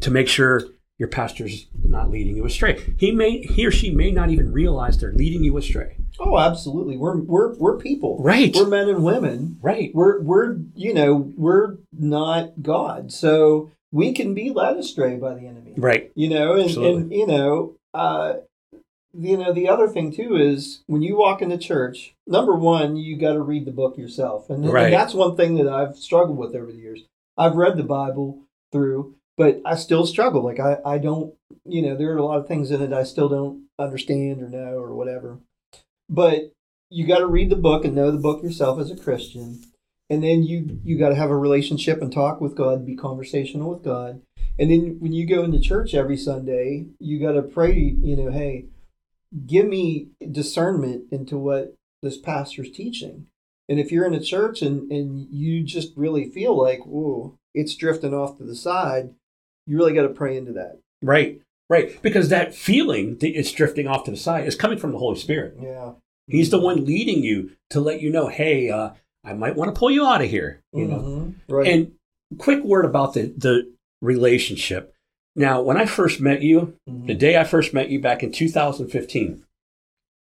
to 0.00 0.10
make 0.10 0.28
sure 0.28 0.62
your 0.98 1.08
pastor's 1.08 1.66
not 1.84 2.10
leading 2.10 2.36
you 2.36 2.44
astray. 2.44 2.80
He 2.96 3.10
may 3.10 3.40
he 3.42 3.66
or 3.66 3.70
she 3.70 3.90
may 3.90 4.10
not 4.10 4.30
even 4.30 4.52
realize 4.52 4.98
they're 4.98 5.12
leading 5.12 5.42
you 5.42 5.56
astray. 5.56 5.96
Oh, 6.20 6.38
absolutely. 6.38 6.96
We're 6.96 7.16
we're 7.16 7.54
we're 7.54 7.78
people. 7.78 8.22
Right. 8.22 8.54
We're 8.54 8.68
men 8.68 8.88
and 8.88 9.02
women. 9.02 9.58
Right. 9.60 9.90
We're 9.94 10.20
we're 10.20 10.58
you 10.74 10.94
know 10.94 11.32
we're 11.36 11.78
not 11.92 12.62
God, 12.62 13.12
so 13.12 13.72
we 13.90 14.12
can 14.12 14.34
be 14.34 14.50
led 14.50 14.76
astray 14.76 15.16
by 15.16 15.34
the 15.34 15.46
enemy. 15.46 15.74
Right. 15.76 16.12
You 16.14 16.30
know, 16.30 16.52
and, 16.54 16.64
Absolutely. 16.64 17.02
and 17.02 17.12
you 17.12 17.26
know, 17.26 17.76
uh, 17.94 18.34
you 19.14 19.36
know 19.36 19.52
the 19.52 19.68
other 19.68 19.88
thing 19.88 20.12
too 20.12 20.36
is 20.36 20.82
when 20.86 21.02
you 21.02 21.16
walk 21.16 21.42
into 21.42 21.58
church. 21.58 22.14
Number 22.26 22.54
one, 22.54 22.96
you 22.96 23.16
got 23.16 23.34
to 23.34 23.42
read 23.42 23.66
the 23.66 23.72
book 23.72 23.98
yourself, 23.98 24.48
and, 24.48 24.64
and 24.64 24.92
that's 24.92 25.14
one 25.14 25.36
thing 25.36 25.56
that 25.56 25.68
I've 25.68 25.96
struggled 25.96 26.38
with 26.38 26.54
over 26.54 26.72
the 26.72 26.78
years. 26.78 27.04
I've 27.36 27.56
read 27.56 27.76
the 27.76 27.82
Bible 27.82 28.40
through, 28.70 29.14
but 29.36 29.60
I 29.64 29.76
still 29.76 30.06
struggle. 30.06 30.42
Like 30.42 30.60
I 30.60 30.78
I 30.84 30.98
don't 30.98 31.34
you 31.64 31.82
know 31.82 31.96
there 31.96 32.12
are 32.12 32.18
a 32.18 32.24
lot 32.24 32.38
of 32.38 32.48
things 32.48 32.70
in 32.70 32.80
it 32.80 32.92
I 32.92 33.02
still 33.02 33.28
don't 33.28 33.66
understand 33.78 34.42
or 34.42 34.48
know 34.48 34.78
or 34.78 34.94
whatever. 34.94 35.38
But 36.08 36.52
you 36.90 37.06
got 37.06 37.18
to 37.18 37.26
read 37.26 37.50
the 37.50 37.56
book 37.56 37.84
and 37.84 37.94
know 37.94 38.10
the 38.10 38.18
book 38.18 38.42
yourself 38.42 38.78
as 38.78 38.90
a 38.90 38.96
Christian, 38.96 39.62
and 40.08 40.22
then 40.22 40.42
you 40.42 40.80
you 40.84 40.98
got 40.98 41.10
to 41.10 41.16
have 41.16 41.30
a 41.30 41.36
relationship 41.36 42.00
and 42.00 42.12
talk 42.12 42.40
with 42.40 42.54
God, 42.54 42.86
be 42.86 42.96
conversational 42.96 43.70
with 43.70 43.82
God, 43.82 44.22
and 44.58 44.70
then 44.70 44.96
when 45.00 45.12
you 45.12 45.26
go 45.26 45.42
into 45.42 45.60
church 45.60 45.94
every 45.94 46.16
Sunday, 46.16 46.86
you 46.98 47.18
got 47.20 47.32
to 47.32 47.42
pray. 47.42 47.78
You 47.78 48.16
know, 48.16 48.30
hey, 48.30 48.66
give 49.46 49.66
me 49.66 50.08
discernment 50.30 51.04
into 51.10 51.36
what 51.38 51.74
this 52.02 52.18
pastor's 52.18 52.70
teaching. 52.70 53.26
And 53.68 53.78
if 53.78 53.92
you're 53.92 54.06
in 54.06 54.14
a 54.14 54.20
church 54.20 54.60
and 54.62 54.90
and 54.90 55.26
you 55.30 55.62
just 55.62 55.92
really 55.96 56.30
feel 56.30 56.60
like, 56.60 56.84
whoa, 56.84 57.38
it's 57.54 57.74
drifting 57.74 58.12
off 58.14 58.38
to 58.38 58.44
the 58.44 58.56
side, 58.56 59.14
you 59.66 59.76
really 59.76 59.94
got 59.94 60.02
to 60.02 60.08
pray 60.08 60.36
into 60.36 60.52
that. 60.52 60.78
Right, 61.00 61.40
right. 61.70 62.00
Because 62.02 62.28
that 62.28 62.54
feeling 62.54 63.16
that 63.18 63.38
it's 63.38 63.52
drifting 63.52 63.86
off 63.86 64.04
to 64.04 64.10
the 64.10 64.16
side 64.16 64.46
is 64.46 64.56
coming 64.56 64.78
from 64.78 64.92
the 64.92 64.98
Holy 64.98 65.18
Spirit. 65.18 65.56
Yeah. 65.60 65.92
He's 66.28 66.50
the 66.50 66.60
one 66.60 66.84
leading 66.84 67.22
you 67.22 67.52
to 67.70 67.80
let 67.80 68.00
you 68.00 68.10
know, 68.10 68.28
hey, 68.28 68.70
uh, 68.70 68.90
I 69.24 69.32
might 69.34 69.56
want 69.56 69.74
to 69.74 69.78
pull 69.78 69.90
you 69.90 70.06
out 70.06 70.22
of 70.22 70.28
here. 70.30 70.60
You 70.72 70.86
know. 70.86 70.98
Mhm. 70.98 71.34
Right. 71.48 71.66
And 71.66 71.92
quick 72.38 72.62
word 72.64 72.84
about 72.84 73.14
the 73.14 73.32
the 73.36 73.72
relationship. 74.00 74.91
Now, 75.34 75.62
when 75.62 75.76
I 75.76 75.86
first 75.86 76.20
met 76.20 76.42
you, 76.42 76.74
Mhm. 76.88 77.06
the 77.06 77.14
day 77.14 77.36
I 77.38 77.44
first 77.44 77.72
met 77.72 77.88
you 77.90 78.00
back 78.00 78.22
in 78.22 78.32
2015, 78.32 79.44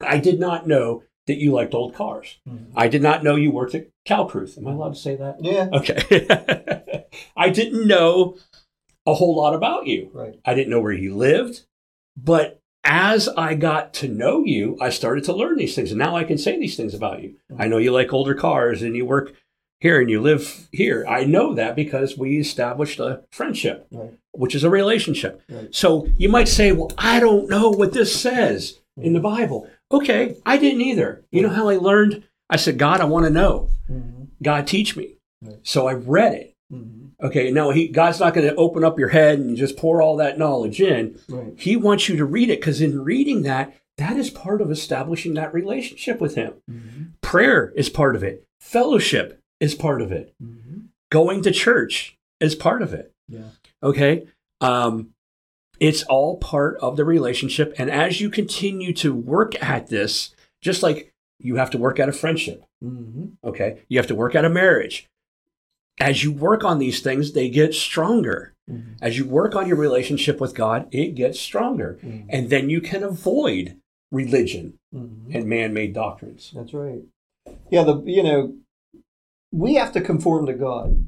I 0.00 0.18
did 0.18 0.38
not 0.40 0.66
know 0.66 1.02
that 1.26 1.38
you 1.38 1.52
liked 1.52 1.74
old 1.74 1.94
cars. 1.94 2.38
Mhm. 2.48 2.66
I 2.76 2.88
did 2.88 3.02
not 3.02 3.24
know 3.24 3.34
you 3.36 3.50
worked 3.50 3.74
at 3.74 3.88
Calcruth. 4.06 4.56
Am 4.56 4.66
I 4.68 4.72
allowed 4.72 4.94
to 4.94 5.00
say 5.00 5.16
that? 5.16 5.36
yeah. 5.42 5.68
Okay. 5.72 7.04
I 7.36 7.50
didn't 7.50 7.86
know 7.86 8.36
a 9.06 9.14
whole 9.14 9.36
lot 9.36 9.54
about 9.54 9.86
you. 9.86 10.10
Right. 10.12 10.38
I 10.44 10.54
didn't 10.54 10.70
know 10.70 10.80
where 10.80 10.92
you 10.92 11.14
lived. 11.14 11.62
But 12.16 12.60
as 12.84 13.28
I 13.28 13.54
got 13.54 13.92
to 13.94 14.08
know 14.08 14.44
you, 14.44 14.76
I 14.80 14.90
started 14.90 15.24
to 15.24 15.32
learn 15.34 15.56
these 15.58 15.74
things. 15.74 15.90
And 15.90 15.98
now 15.98 16.16
I 16.16 16.24
can 16.24 16.38
say 16.38 16.58
these 16.58 16.76
things 16.76 16.94
about 16.94 17.22
you. 17.22 17.34
I 17.58 17.66
know 17.68 17.78
you 17.78 17.92
like 17.92 18.12
older 18.12 18.34
cars 18.34 18.82
and 18.82 18.96
you 18.96 19.04
work 19.04 19.34
here 19.80 20.00
and 20.00 20.08
you 20.08 20.20
live 20.22 20.68
here. 20.72 21.04
I 21.08 21.24
know 21.24 21.52
that 21.54 21.74
because 21.76 22.16
we 22.16 22.38
established 22.38 22.98
a 23.00 23.22
friendship, 23.30 23.86
Right. 23.90 24.14
Which 24.38 24.54
is 24.54 24.64
a 24.64 24.70
relationship. 24.70 25.42
Right. 25.48 25.74
So 25.74 26.08
you 26.16 26.28
might 26.28 26.48
say, 26.48 26.72
well, 26.72 26.92
I 26.98 27.20
don't 27.20 27.48
know 27.48 27.70
what 27.70 27.92
this 27.92 28.18
says 28.18 28.78
in 28.96 29.12
the 29.12 29.20
Bible. 29.20 29.68
Okay, 29.92 30.36
I 30.44 30.56
didn't 30.58 30.80
either. 30.82 31.22
You 31.30 31.42
know 31.42 31.50
how 31.50 31.68
I 31.68 31.76
learned? 31.76 32.24
I 32.50 32.56
said, 32.56 32.78
God, 32.78 33.00
I 33.00 33.04
want 33.04 33.24
to 33.26 33.30
know. 33.30 33.68
Mhm. 33.90 34.28
God, 34.42 34.66
teach 34.66 34.96
me. 34.96 35.14
Right. 35.42 35.56
So 35.62 35.86
I 35.86 35.94
read 35.94 36.34
it. 36.34 36.54
Mhm. 36.72 37.10
Okay, 37.22 37.50
now 37.50 37.70
he, 37.70 37.88
God's 37.88 38.20
not 38.20 38.34
going 38.34 38.46
to 38.46 38.54
open 38.56 38.84
up 38.84 38.98
your 38.98 39.08
head 39.08 39.38
and 39.38 39.56
just 39.56 39.76
pour 39.76 40.02
all 40.02 40.16
that 40.16 40.38
knowledge 40.38 40.80
in. 40.80 41.18
Right. 41.28 41.54
He 41.56 41.76
wants 41.76 42.08
you 42.08 42.16
to 42.16 42.24
read 42.24 42.50
it 42.50 42.60
because 42.60 42.80
in 42.80 43.02
reading 43.04 43.42
that, 43.42 43.74
that 43.98 44.16
is 44.16 44.28
part 44.30 44.60
of 44.60 44.70
establishing 44.70 45.34
that 45.34 45.54
relationship 45.54 46.20
with 46.20 46.34
Him. 46.34 46.54
Mhm. 46.70 47.12
Prayer 47.22 47.72
is 47.76 47.88
part 47.88 48.14
of 48.16 48.22
it. 48.22 48.44
Fellowship 48.60 49.40
is 49.60 49.74
part 49.74 50.02
of 50.02 50.12
it. 50.12 50.34
Mhm. 50.42 50.88
Going 51.10 51.42
to 51.42 51.50
church 51.50 52.16
is 52.40 52.54
part 52.54 52.82
of 52.82 52.92
it. 52.92 53.12
Yeah. 53.28 53.50
Okay, 53.86 54.26
um, 54.60 55.10
it's 55.78 56.02
all 56.04 56.38
part 56.38 56.76
of 56.78 56.96
the 56.96 57.04
relationship. 57.04 57.72
And 57.78 57.88
as 57.88 58.20
you 58.20 58.30
continue 58.30 58.92
to 58.94 59.14
work 59.14 59.54
at 59.62 59.86
this, 59.86 60.34
just 60.60 60.82
like 60.82 61.12
you 61.38 61.54
have 61.56 61.70
to 61.70 61.78
work 61.78 62.00
at 62.00 62.08
a 62.08 62.12
friendship, 62.12 62.64
Mhm. 62.82 63.36
okay, 63.44 63.78
you 63.88 63.98
have 63.98 64.08
to 64.08 64.14
work 64.16 64.34
at 64.34 64.44
a 64.44 64.50
marriage. 64.50 65.08
As 66.00 66.24
you 66.24 66.32
work 66.32 66.64
on 66.64 66.78
these 66.80 67.00
things, 67.00 67.32
they 67.32 67.48
get 67.48 67.74
stronger. 67.74 68.54
Mhm. 68.68 68.96
As 69.00 69.16
you 69.16 69.24
work 69.24 69.54
on 69.54 69.68
your 69.68 69.76
relationship 69.76 70.40
with 70.40 70.54
God, 70.54 70.88
it 70.92 71.14
gets 71.14 71.38
stronger. 71.38 71.98
Mhm. 72.02 72.26
And 72.28 72.50
then 72.50 72.68
you 72.68 72.80
can 72.80 73.04
avoid 73.04 73.76
religion 74.10 74.78
Mhm. 74.92 75.32
and 75.32 75.44
man 75.46 75.72
made 75.72 75.92
doctrines. 75.92 76.52
That's 76.56 76.74
right. 76.74 77.02
Yeah, 77.70 77.84
the 77.84 78.02
you 78.04 78.22
know, 78.24 78.56
we 79.52 79.74
have 79.74 79.92
to 79.92 80.00
conform 80.00 80.46
to 80.46 80.54
God. 80.54 81.04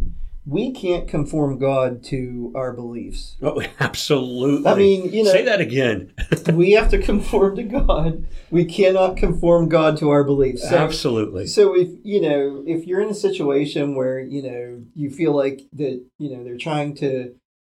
We 0.48 0.72
can't 0.72 1.06
conform 1.06 1.58
God 1.58 2.02
to 2.04 2.52
our 2.54 2.72
beliefs. 2.72 3.36
Oh, 3.42 3.62
absolutely. 3.80 4.70
I 4.70 4.74
mean, 4.74 5.12
you 5.12 5.24
know, 5.24 5.30
say 5.30 5.44
that 5.44 5.60
again. 5.60 6.14
we 6.52 6.72
have 6.72 6.90
to 6.90 6.98
conform 6.98 7.56
to 7.56 7.62
God. 7.64 8.26
We 8.50 8.64
cannot 8.64 9.18
conform 9.18 9.68
God 9.68 9.98
to 9.98 10.08
our 10.08 10.24
beliefs. 10.24 10.66
So, 10.66 10.76
absolutely. 10.76 11.46
so 11.46 11.76
if 11.76 11.90
you 12.02 12.22
know, 12.22 12.64
if 12.66 12.86
you're 12.86 13.02
in 13.02 13.10
a 13.10 13.14
situation 13.14 13.94
where 13.94 14.18
you 14.18 14.42
know 14.42 14.82
you 14.94 15.10
feel 15.10 15.36
like 15.36 15.66
that, 15.74 16.02
you 16.18 16.34
know, 16.34 16.42
they're 16.42 16.56
trying 16.56 16.94
to 16.96 17.34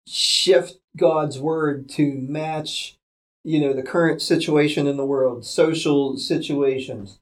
shift 0.06 0.76
God's 0.96 1.40
word 1.40 1.90
to 1.90 2.14
match 2.14 3.00
you 3.44 3.60
know 3.60 3.74
the 3.74 3.84
current 3.84 4.22
situation 4.22 4.86
in 4.86 4.98
the 4.98 5.06
world, 5.06 5.44
social 5.44 6.18
situations. 6.18 7.20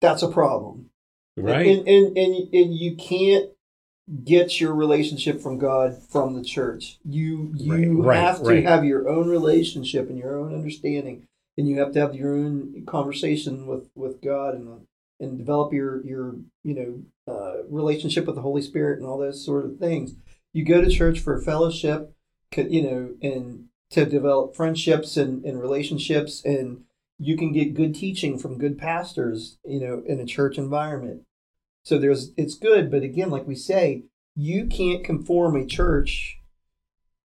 That's 0.00 0.22
a 0.22 0.28
problem. 0.28 0.90
Right. 1.38 1.66
And 1.66 1.88
and 1.88 2.18
and, 2.18 2.54
and 2.54 2.74
you 2.74 2.96
can't 2.96 3.50
get 4.24 4.60
your 4.60 4.74
relationship 4.74 5.40
from 5.40 5.58
God 5.58 5.98
from 6.10 6.34
the 6.34 6.42
church. 6.42 6.98
You 7.04 7.52
you 7.56 8.02
Right, 8.02 8.06
right, 8.06 8.20
have 8.20 8.38
to 8.38 8.44
right. 8.44 8.64
have 8.64 8.84
your 8.84 9.08
own 9.08 9.28
relationship 9.28 10.08
and 10.08 10.18
your 10.18 10.38
own 10.38 10.54
understanding, 10.54 11.26
and 11.56 11.68
you 11.68 11.78
have 11.78 11.92
to 11.92 12.00
have 12.00 12.14
your 12.14 12.34
own 12.34 12.84
conversation 12.86 13.66
with 13.66 13.88
with 13.94 14.22
God 14.22 14.54
and 14.54 14.86
and 15.20 15.38
develop 15.38 15.72
your 15.72 16.04
your 16.04 16.36
you 16.62 16.74
know 17.26 17.32
uh, 17.32 17.64
relationship 17.68 18.26
with 18.26 18.36
the 18.36 18.42
Holy 18.42 18.62
Spirit 18.62 18.98
and 18.98 19.06
all 19.06 19.18
those 19.18 19.44
sort 19.44 19.64
of 19.64 19.78
things. 19.78 20.14
You 20.52 20.64
go 20.64 20.80
to 20.80 20.90
church 20.90 21.20
for 21.20 21.40
fellowship, 21.40 22.14
you 22.56 22.82
know, 22.82 23.14
and 23.22 23.66
to 23.90 24.04
develop 24.04 24.54
friendships 24.56 25.16
and, 25.16 25.44
and 25.44 25.60
relationships 25.60 26.42
and 26.44 26.82
you 27.18 27.36
can 27.36 27.52
get 27.52 27.74
good 27.74 27.94
teaching 27.94 28.38
from 28.38 28.58
good 28.58 28.78
pastors, 28.78 29.58
you 29.64 29.80
know, 29.80 30.02
in 30.06 30.20
a 30.20 30.26
church 30.26 30.56
environment. 30.56 31.22
So 31.84 31.98
there's 31.98 32.32
it's 32.36 32.54
good, 32.54 32.90
but 32.90 33.02
again, 33.02 33.30
like 33.30 33.46
we 33.46 33.54
say, 33.54 34.04
you 34.36 34.66
can't 34.66 35.04
conform 35.04 35.56
a 35.56 35.66
church 35.66 36.38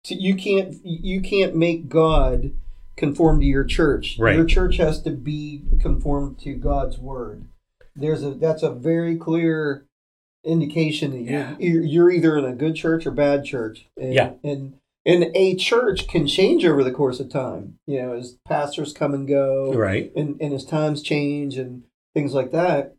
to 0.06 0.16
you 0.16 0.36
can't 0.36 0.76
you 0.84 1.22
can't 1.22 1.56
make 1.56 1.90
God 1.90 2.52
conform 2.96 3.40
to 3.40 3.46
your 3.46 3.64
church. 3.64 4.18
Right. 4.20 4.36
Your 4.36 4.46
church 4.46 4.78
has 4.78 5.02
to 5.04 5.12
be 5.12 5.64
conformed 5.82 6.40
to 6.42 6.54
God's 6.54 6.98
word. 6.98 7.46
There's 7.96 8.24
a 8.24 8.32
that's 8.32 8.64
a 8.64 8.72
very 8.72 9.18
clear 9.18 9.86
indication 10.44 11.12
that 11.12 11.32
Yeah. 11.32 11.56
you're, 11.60 11.84
you're 11.84 12.12
either 12.12 12.38
in 12.38 12.46
a 12.46 12.54
good 12.54 12.76
church 12.76 13.06
or 13.06 13.12
bad 13.12 13.46
church. 13.46 13.88
And, 13.98 14.14
Yeah. 14.14 14.34
And 14.44 14.76
and 15.06 15.26
a 15.36 15.56
church 15.56 16.08
can 16.08 16.28
change 16.28 16.66
over 16.66 16.84
the 16.84 16.92
course 16.92 17.20
of 17.20 17.30
time. 17.30 17.78
You 17.86 18.02
know, 18.02 18.14
as 18.14 18.38
pastors 18.48 18.94
come 18.94 19.14
and 19.14 19.28
go 19.28 19.74
right. 19.74 20.12
and, 20.16 20.40
and 20.42 20.54
as 20.54 20.66
times 20.66 21.02
change 21.02 21.58
and 21.58 21.84
things 22.14 22.34
like 22.34 22.52
that. 22.52 22.96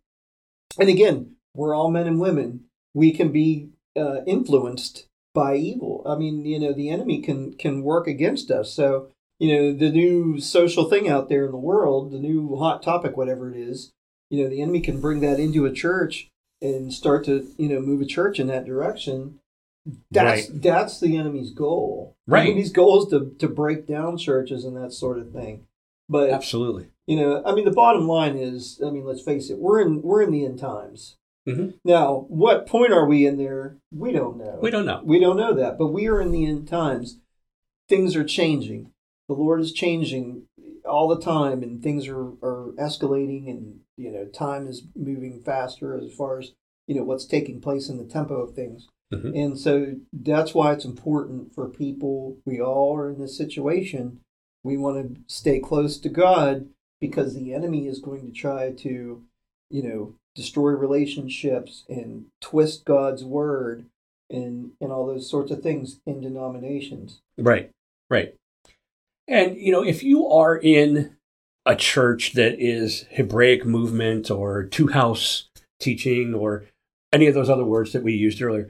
And 0.79 0.89
again, 0.89 1.34
we're 1.55 1.75
all 1.75 1.91
men 1.91 2.07
and 2.07 2.21
women. 2.21 2.65
We 2.95 3.13
can 3.13 3.33
be 3.33 3.71
uh, 3.97 4.25
influenced 4.27 5.07
by 5.35 5.57
evil. 5.57 6.03
I 6.07 6.17
mean, 6.17 6.45
you 6.45 6.59
know, 6.61 6.73
the 6.73 6.91
enemy 6.91 7.21
can 7.21 7.55
can 7.55 7.83
work 7.83 8.07
against 8.07 8.51
us. 8.51 8.73
So, 8.73 9.09
you 9.39 9.53
know, 9.53 9.73
the 9.73 9.91
new 9.91 10.41
social 10.41 10.89
thing 10.89 11.09
out 11.09 11.29
there 11.29 11.45
in 11.45 11.51
the 11.51 11.57
world, 11.59 12.13
the 12.13 12.19
new 12.19 12.57
hot 12.57 12.83
topic, 12.83 13.17
whatever 13.17 13.51
it 13.53 13.57
is, 13.57 13.93
you 14.31 14.43
know, 14.43 14.49
the 14.51 14.63
enemy 14.63 14.81
can 14.81 15.01
bring 15.01 15.21
that 15.21 15.41
into 15.41 15.67
a 15.67 15.73
church 15.73 16.29
and 16.63 16.93
start 16.93 17.25
to, 17.27 17.47
you 17.59 17.69
know, 17.69 17.81
move 17.81 18.01
a 18.01 18.07
church 18.07 18.39
in 18.39 18.47
that 18.47 18.65
direction. 18.65 19.39
That's 20.11 20.47
that's 20.49 20.99
the 21.01 21.17
enemy's 21.17 21.51
goal. 21.51 22.17
The 22.27 22.33
Right. 22.33 22.47
enemy's 22.47 22.73
goal 22.73 23.03
is 23.03 23.11
to, 23.11 23.35
to 23.39 23.49
break 23.49 23.87
down 23.87 24.17
churches 24.17 24.65
and 24.65 24.77
that 24.77 24.93
sort 24.93 25.19
of 25.19 25.31
thing. 25.33 25.67
But 26.09 26.31
Absolutely. 26.31 26.89
you 27.07 27.17
know 27.17 27.43
i 27.47 27.55
mean 27.55 27.65
the 27.65 27.71
bottom 27.71 28.07
line 28.07 28.37
is 28.37 28.79
i 28.87 28.91
mean 28.91 29.07
let's 29.07 29.23
face 29.23 29.49
it 29.49 29.59
we're 29.59 29.81
in 29.81 30.03
we're 30.03 30.21
in 30.23 30.31
the 30.33 30.45
end 30.45 30.59
times 30.59 31.17
Mhm. 31.47 31.75
now 31.85 32.25
what 32.29 32.67
point 32.67 32.93
are 32.93 33.07
we 33.07 33.27
in 33.27 33.37
there? 33.37 33.79
We 33.93 34.13
don't 34.13 34.39
know. 34.39 34.59
We 34.63 34.71
don't 34.71 34.87
know. 34.87 35.03
we 35.05 35.19
don't 35.21 35.37
know 35.37 35.53
that 35.55 35.77
but 35.79 35.89
we 35.89 36.07
are 36.09 36.21
in 36.21 36.31
the 36.33 36.47
end 36.47 36.67
times. 36.69 37.21
Things 37.89 38.17
are 38.17 38.25
changing. 38.25 38.91
The 39.29 39.35
lord 39.35 39.61
is 39.61 39.73
changing 39.73 40.47
all 40.85 41.09
the 41.09 41.21
time 41.21 41.63
and 41.63 41.83
things 41.83 42.09
are 42.09 42.29
are 42.43 42.73
escalating 42.79 43.49
and 43.51 43.81
you 43.97 44.11
know 44.11 44.27
time 44.27 44.67
is 44.67 44.83
moving 44.97 45.41
faster 45.43 45.95
as 45.97 46.13
far 46.13 46.39
as 46.39 46.53
you 46.87 46.95
know 46.95 47.05
what's 47.05 47.25
taking 47.27 47.61
place 47.61 47.89
in 47.89 47.97
the 47.99 48.05
tempo 48.05 48.35
of 48.43 48.55
things. 48.55 48.89
Mhm. 49.13 49.33
and 49.45 49.59
so 49.59 49.95
that's 50.13 50.55
why 50.55 50.73
it's 50.73 50.85
important 50.87 51.55
for 51.55 51.69
people. 51.69 52.39
We 52.47 52.61
all 52.61 52.97
are 52.97 53.11
in 53.11 53.21
this 53.21 53.37
situation. 53.37 54.21
We 54.63 54.79
want 54.79 55.15
to 55.15 55.21
stay 55.27 55.61
close 55.61 55.99
to 55.99 56.09
God 56.09 56.69
because 57.01 57.35
the 57.35 57.53
enemy 57.53 57.87
is 57.87 58.01
going 58.01 58.25
to 58.27 58.33
try 58.33 58.73
to, 58.73 59.23
you 59.71 59.83
know, 59.83 60.15
destroy 60.35 60.71
relationships 60.71 61.85
and 61.89 62.27
twist 62.41 62.85
God's 62.85 63.25
word 63.25 63.87
and 64.31 64.73
and 64.81 64.91
all 64.91 65.07
those 65.07 65.29
sorts 65.29 65.51
of 65.51 65.63
things 65.63 66.01
in 66.07 66.21
denominations. 66.21 67.21
Right, 67.39 67.71
right. 68.11 68.35
And, 69.27 69.57
you 69.57 69.73
know, 69.73 69.83
if 69.83 70.03
you 70.03 70.29
are 70.29 70.57
in 70.57 71.17
a 71.67 71.77
church 71.77 72.33
that 72.35 72.57
is 72.59 73.07
Hebraic 73.11 73.65
movement 73.65 74.31
or 74.31 74.65
two 74.65 74.89
house 74.89 75.49
teaching 75.81 76.35
or 76.35 76.65
any 77.13 77.27
of 77.27 77.35
those 77.35 77.49
other 77.49 77.65
words 77.65 77.93
that 77.93 78.03
we 78.03 78.13
used 78.13 78.43
earlier, 78.43 78.69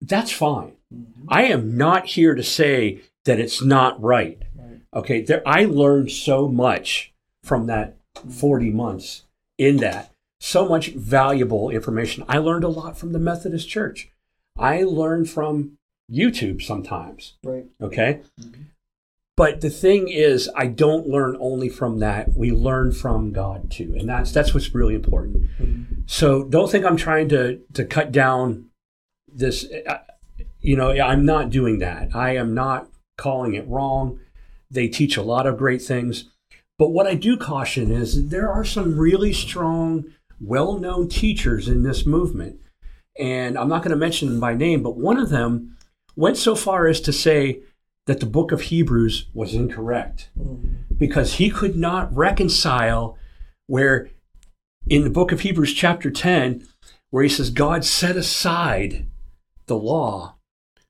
that's 0.00 0.30
fine. 0.30 0.76
Mm-hmm. 0.94 1.24
I 1.28 1.44
am 1.44 1.76
not 1.76 2.06
here 2.06 2.34
to 2.34 2.42
say 2.42 3.00
that 3.24 3.40
it's 3.40 3.62
not 3.62 4.00
right. 4.00 4.40
Right. 4.54 4.80
Okay, 4.94 5.22
there, 5.22 5.42
I 5.46 5.64
learned 5.64 6.12
so 6.12 6.46
much 6.46 7.12
from 7.42 7.66
that 7.66 7.96
mm-hmm. 8.14 8.30
40 8.30 8.70
months 8.70 9.24
in 9.58 9.78
that, 9.78 10.12
so 10.40 10.68
much 10.68 10.88
valuable 10.88 11.70
information. 11.70 12.24
I 12.28 12.38
learned 12.38 12.64
a 12.64 12.68
lot 12.68 12.98
from 12.98 13.12
the 13.12 13.18
Methodist 13.18 13.68
Church. 13.68 14.10
I 14.58 14.82
learned 14.82 15.28
from 15.30 15.78
YouTube 16.10 16.62
sometimes. 16.62 17.34
Right. 17.44 17.66
Okay. 17.80 18.20
But 19.36 19.60
the 19.60 19.68
thing 19.70 20.08
is, 20.08 20.48
I 20.56 20.66
don't 20.66 21.08
learn 21.08 21.36
only 21.40 21.68
from 21.68 21.98
that. 21.98 22.32
We 22.34 22.52
learn 22.52 22.92
from 22.92 23.32
God 23.32 23.70
too, 23.70 23.94
and 23.98 24.08
that's 24.08 24.32
that's 24.32 24.54
what's 24.54 24.74
really 24.74 24.94
important. 24.94 25.50
So 26.06 26.44
don't 26.44 26.70
think 26.70 26.86
I'm 26.86 26.96
trying 26.96 27.28
to 27.30 27.60
to 27.74 27.84
cut 27.84 28.12
down 28.12 28.70
this. 29.30 29.66
uh, 29.86 29.98
You 30.60 30.76
know, 30.76 30.90
I'm 30.90 31.26
not 31.26 31.50
doing 31.50 31.80
that. 31.80 32.14
I 32.14 32.34
am 32.36 32.54
not 32.54 32.88
calling 33.18 33.54
it 33.54 33.68
wrong. 33.68 34.20
They 34.70 34.88
teach 34.88 35.16
a 35.18 35.22
lot 35.22 35.46
of 35.46 35.58
great 35.58 35.82
things, 35.82 36.30
but 36.78 36.88
what 36.88 37.06
I 37.06 37.14
do 37.14 37.36
caution 37.36 37.92
is 37.92 38.30
there 38.30 38.50
are 38.50 38.64
some 38.64 38.96
really 38.98 39.32
strong, 39.34 40.06
well-known 40.40 41.08
teachers 41.08 41.68
in 41.68 41.82
this 41.82 42.06
movement, 42.06 42.60
and 43.18 43.56
I'm 43.58 43.68
not 43.68 43.82
going 43.82 43.90
to 43.90 43.96
mention 43.96 44.28
them 44.28 44.40
by 44.40 44.54
name, 44.54 44.82
but 44.82 44.96
one 44.96 45.18
of 45.18 45.30
them 45.30 45.76
went 46.14 46.36
so 46.36 46.54
far 46.54 46.86
as 46.86 47.00
to 47.02 47.12
say 47.12 47.60
that 48.06 48.20
the 48.20 48.26
book 48.26 48.52
of 48.52 48.62
Hebrews 48.62 49.26
was 49.34 49.54
incorrect 49.54 50.30
mm-hmm. 50.38 50.94
because 50.96 51.34
he 51.34 51.50
could 51.50 51.76
not 51.76 52.14
reconcile 52.14 53.18
where 53.66 54.10
in 54.88 55.02
the 55.02 55.10
book 55.10 55.32
of 55.32 55.40
Hebrews, 55.40 55.74
chapter 55.74 56.10
10, 56.10 56.66
where 57.10 57.22
he 57.22 57.28
says, 57.28 57.50
God 57.50 57.84
set 57.84 58.16
aside 58.16 59.06
the 59.66 59.76
law 59.76 60.36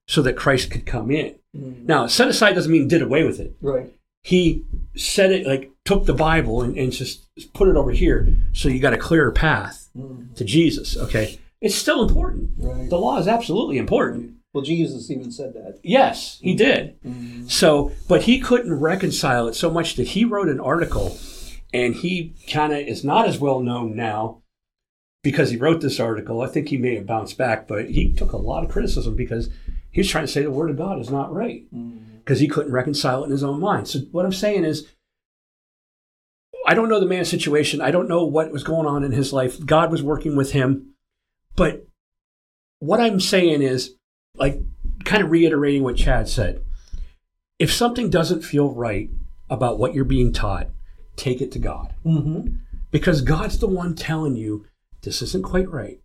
so 0.06 0.22
that 0.22 0.37
Christ 0.37 0.70
could 0.70 0.87
come 0.87 1.11
in. 1.11 1.37
Mm-hmm. 1.56 1.87
Now, 1.87 2.06
set 2.06 2.28
aside 2.28 2.54
doesn't 2.54 2.70
mean 2.70 2.88
did 2.88 3.02
away 3.02 3.24
with 3.24 3.40
it. 3.40 3.56
Right. 3.61 3.92
He 4.26 4.64
said 4.96 5.30
it 5.30 5.46
like 5.46 5.70
took 5.84 6.04
the 6.04 6.12
Bible 6.12 6.60
and, 6.60 6.76
and 6.76 6.90
just 6.90 7.28
put 7.54 7.68
it 7.68 7.76
over 7.76 7.92
here 7.92 8.36
so 8.52 8.68
you 8.68 8.80
got 8.80 8.92
a 8.92 8.98
clearer 8.98 9.30
path 9.30 9.88
to 10.34 10.44
Jesus. 10.44 10.96
Okay. 10.96 11.38
It's 11.60 11.76
still 11.76 12.02
important. 12.02 12.50
Right. 12.58 12.90
The 12.90 12.98
law 12.98 13.20
is 13.20 13.28
absolutely 13.28 13.78
important. 13.78 14.32
Well, 14.52 14.64
Jesus 14.64 15.12
even 15.12 15.30
said 15.30 15.54
that. 15.54 15.78
Yes, 15.84 16.40
he 16.40 16.50
mm-hmm. 16.50 16.56
did. 16.56 17.02
Mm-hmm. 17.02 17.46
So, 17.46 17.92
but 18.08 18.22
he 18.22 18.40
couldn't 18.40 18.80
reconcile 18.80 19.46
it 19.46 19.54
so 19.54 19.70
much 19.70 19.94
that 19.94 20.08
he 20.08 20.24
wrote 20.24 20.48
an 20.48 20.58
article, 20.58 21.16
and 21.72 21.94
he 21.94 22.34
kind 22.50 22.72
of 22.72 22.80
is 22.80 23.04
not 23.04 23.28
as 23.28 23.38
well 23.38 23.60
known 23.60 23.94
now 23.94 24.42
because 25.22 25.50
he 25.50 25.56
wrote 25.56 25.82
this 25.82 26.00
article. 26.00 26.42
I 26.42 26.48
think 26.48 26.68
he 26.68 26.78
may 26.78 26.96
have 26.96 27.06
bounced 27.06 27.38
back, 27.38 27.68
but 27.68 27.90
he 27.90 28.12
took 28.12 28.32
a 28.32 28.38
lot 28.38 28.64
of 28.64 28.70
criticism 28.70 29.14
because 29.14 29.50
he 29.92 30.00
was 30.00 30.10
trying 30.10 30.26
to 30.26 30.32
say 30.32 30.42
the 30.42 30.50
word 30.50 30.70
of 30.70 30.78
God 30.78 30.98
is 30.98 31.10
not 31.10 31.32
right 31.32 31.64
mm-hmm. 31.72 32.06
Because 32.26 32.40
he 32.40 32.48
couldn't 32.48 32.72
reconcile 32.72 33.22
it 33.22 33.26
in 33.26 33.30
his 33.30 33.44
own 33.44 33.60
mind. 33.60 33.86
So, 33.86 34.00
what 34.10 34.26
I'm 34.26 34.32
saying 34.32 34.64
is, 34.64 34.92
I 36.66 36.74
don't 36.74 36.88
know 36.88 36.98
the 36.98 37.06
man's 37.06 37.30
situation. 37.30 37.80
I 37.80 37.92
don't 37.92 38.08
know 38.08 38.24
what 38.24 38.50
was 38.50 38.64
going 38.64 38.88
on 38.88 39.04
in 39.04 39.12
his 39.12 39.32
life. 39.32 39.64
God 39.64 39.92
was 39.92 40.02
working 40.02 40.34
with 40.34 40.50
him. 40.50 40.94
But 41.54 41.86
what 42.80 43.00
I'm 43.00 43.20
saying 43.20 43.62
is, 43.62 43.94
like, 44.34 44.60
kind 45.04 45.22
of 45.22 45.30
reiterating 45.30 45.84
what 45.84 45.96
Chad 45.96 46.28
said 46.28 46.62
if 47.58 47.72
something 47.72 48.10
doesn't 48.10 48.42
feel 48.42 48.74
right 48.74 49.08
about 49.48 49.78
what 49.78 49.94
you're 49.94 50.04
being 50.04 50.32
taught, 50.32 50.68
take 51.14 51.40
it 51.40 51.52
to 51.52 51.58
God. 51.58 51.94
Mm-hmm. 52.04 52.56
Because 52.90 53.22
God's 53.22 53.58
the 53.58 53.68
one 53.68 53.94
telling 53.94 54.36
you 54.36 54.66
this 55.02 55.22
isn't 55.22 55.44
quite 55.44 55.70
right. 55.70 56.00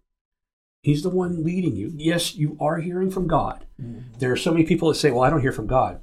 He's 0.81 1.03
the 1.03 1.09
one 1.09 1.43
leading 1.43 1.75
you. 1.75 1.91
Yes, 1.95 2.35
you 2.35 2.57
are 2.61 2.77
hearing 2.77 3.11
from 3.11 3.27
God. 3.27 3.65
There 4.19 4.31
are 4.31 4.37
so 4.37 4.51
many 4.51 4.63
people 4.63 4.89
that 4.89 4.95
say, 4.95 5.11
Well, 5.11 5.23
I 5.23 5.29
don't 5.29 5.41
hear 5.41 5.51
from 5.51 5.67
God. 5.67 5.99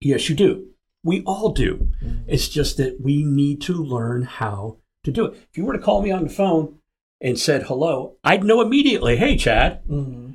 Yes, 0.00 0.28
you 0.28 0.34
do. 0.34 0.68
We 1.02 1.22
all 1.22 1.50
do. 1.52 1.88
It's 2.26 2.48
just 2.48 2.76
that 2.78 3.00
we 3.00 3.22
need 3.24 3.60
to 3.62 3.72
learn 3.74 4.22
how 4.22 4.78
to 5.04 5.12
do 5.12 5.26
it. 5.26 5.34
If 5.50 5.56
you 5.56 5.64
were 5.64 5.72
to 5.72 5.78
call 5.82 6.02
me 6.02 6.10
on 6.10 6.24
the 6.24 6.30
phone 6.30 6.78
and 7.20 7.38
said 7.38 7.62
hello, 7.64 8.16
I'd 8.24 8.44
know 8.44 8.60
immediately, 8.60 9.16
Hey, 9.16 9.36
Chad, 9.36 9.82
Mm-hmm. 9.88 10.32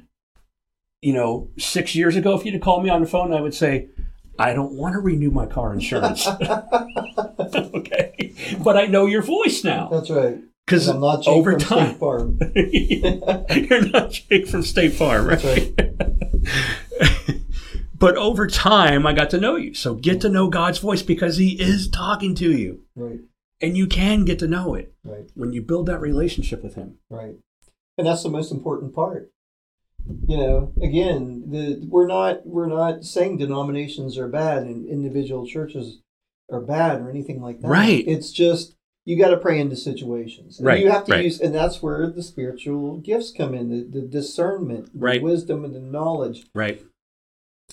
you 1.01 1.13
know, 1.13 1.49
six 1.57 1.93
years 1.93 2.15
ago, 2.15 2.35
if 2.37 2.45
you'd 2.45 2.53
have 2.53 2.61
called 2.63 2.83
me 2.83 2.89
on 2.89 3.01
the 3.01 3.07
phone, 3.07 3.33
I 3.33 3.41
would 3.41 3.53
say, 3.53 3.89
I 4.39 4.53
don't 4.53 4.73
want 4.73 4.93
to 4.93 4.99
renew 4.99 5.29
my 5.29 5.45
car 5.45 5.73
insurance. 5.73 6.25
okay. 7.55 8.33
But 8.63 8.77
I 8.77 8.85
know 8.85 9.05
your 9.05 9.21
voice 9.21 9.63
now. 9.63 9.89
That's 9.89 10.09
right. 10.09 10.37
Because 10.65 10.87
I'm 10.87 11.01
not 11.01 11.23
Jake 11.23 11.33
over 11.33 11.51
from 11.51 11.59
State 11.59 11.69
time, 11.69 11.95
Farm. 11.95 12.39
you're 12.55 13.87
not 13.89 14.11
Jake 14.11 14.47
from 14.47 14.63
State 14.63 14.93
Farm, 14.93 15.27
right? 15.27 15.39
That's 15.75 15.99
right. 17.09 17.37
But 18.01 18.17
over 18.17 18.47
time, 18.47 19.07
I 19.07 19.13
got 19.13 19.29
to 19.29 19.39
know 19.39 19.55
you. 19.55 19.73
So 19.73 19.93
get 19.95 20.19
to 20.21 20.29
know 20.29 20.49
God's 20.49 20.79
voice 20.79 21.01
because 21.03 21.37
He 21.37 21.51
is 21.61 21.87
talking 21.87 22.35
to 22.35 22.51
you. 22.51 22.81
Right. 22.95 23.19
And 23.61 23.77
you 23.77 23.87
can 23.87 24.25
get 24.25 24.39
to 24.39 24.47
know 24.47 24.73
it 24.73 24.93
Right. 25.03 25.29
when 25.35 25.53
you 25.53 25.61
build 25.61 25.85
that 25.85 26.01
relationship 26.01 26.63
with 26.63 26.73
Him. 26.75 26.97
Right. 27.09 27.35
And 27.97 28.07
that's 28.07 28.23
the 28.23 28.29
most 28.29 28.51
important 28.51 28.93
part. 28.95 29.31
You 30.27 30.35
know, 30.37 30.73
again, 30.81 31.43
the 31.51 31.85
we're 31.87 32.07
not 32.07 32.45
we're 32.45 32.65
not 32.67 33.05
saying 33.05 33.37
denominations 33.37 34.17
are 34.17 34.27
bad 34.27 34.63
and 34.63 34.89
individual 34.89 35.45
churches 35.45 36.01
are 36.51 36.59
bad 36.59 37.01
or 37.01 37.09
anything 37.11 37.39
like 37.39 37.61
that. 37.61 37.67
Right. 37.67 38.03
It's 38.07 38.31
just 38.31 38.75
you 39.05 39.17
got 39.17 39.29
to 39.29 39.37
pray 39.37 39.59
into 39.59 39.75
situations. 39.75 40.57
And 40.57 40.65
Right, 40.67 40.79
You 40.83 40.89
have 40.91 41.05
to 41.05 41.11
right. 41.13 41.23
use, 41.23 41.39
and 41.39 41.53
that's 41.55 41.81
where 41.83 42.07
the 42.09 42.21
spiritual 42.23 42.97
gifts 42.97 43.31
come 43.31 43.53
in, 43.55 43.69
the, 43.69 43.99
the 44.01 44.05
discernment, 44.07 44.93
the 44.93 44.99
Right. 44.99 45.21
wisdom, 45.23 45.65
and 45.65 45.73
the 45.75 45.79
knowledge, 45.79 46.45
Right. 46.53 46.83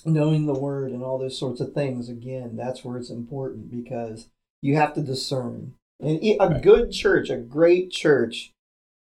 Knowing 0.05 0.47
the 0.47 0.59
word, 0.59 0.91
and 0.91 1.03
all 1.03 1.19
those 1.19 1.39
sorts 1.39 1.61
of 1.61 1.73
things. 1.73 2.09
Again, 2.09 2.57
that's 2.57 2.85
where 2.85 2.99
it's 2.99 3.11
important 3.11 3.71
because 3.71 4.29
you 4.63 4.77
have 4.77 4.95
to 4.95 5.03
discern. 5.03 5.75
And 6.01 6.21
a 6.41 6.61
good 6.61 6.93
church, 6.93 7.31
a 7.31 7.37
great 7.37 7.91
church, 7.91 8.53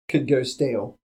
could 0.09 0.27
go 0.29 0.43
stale 0.43 0.97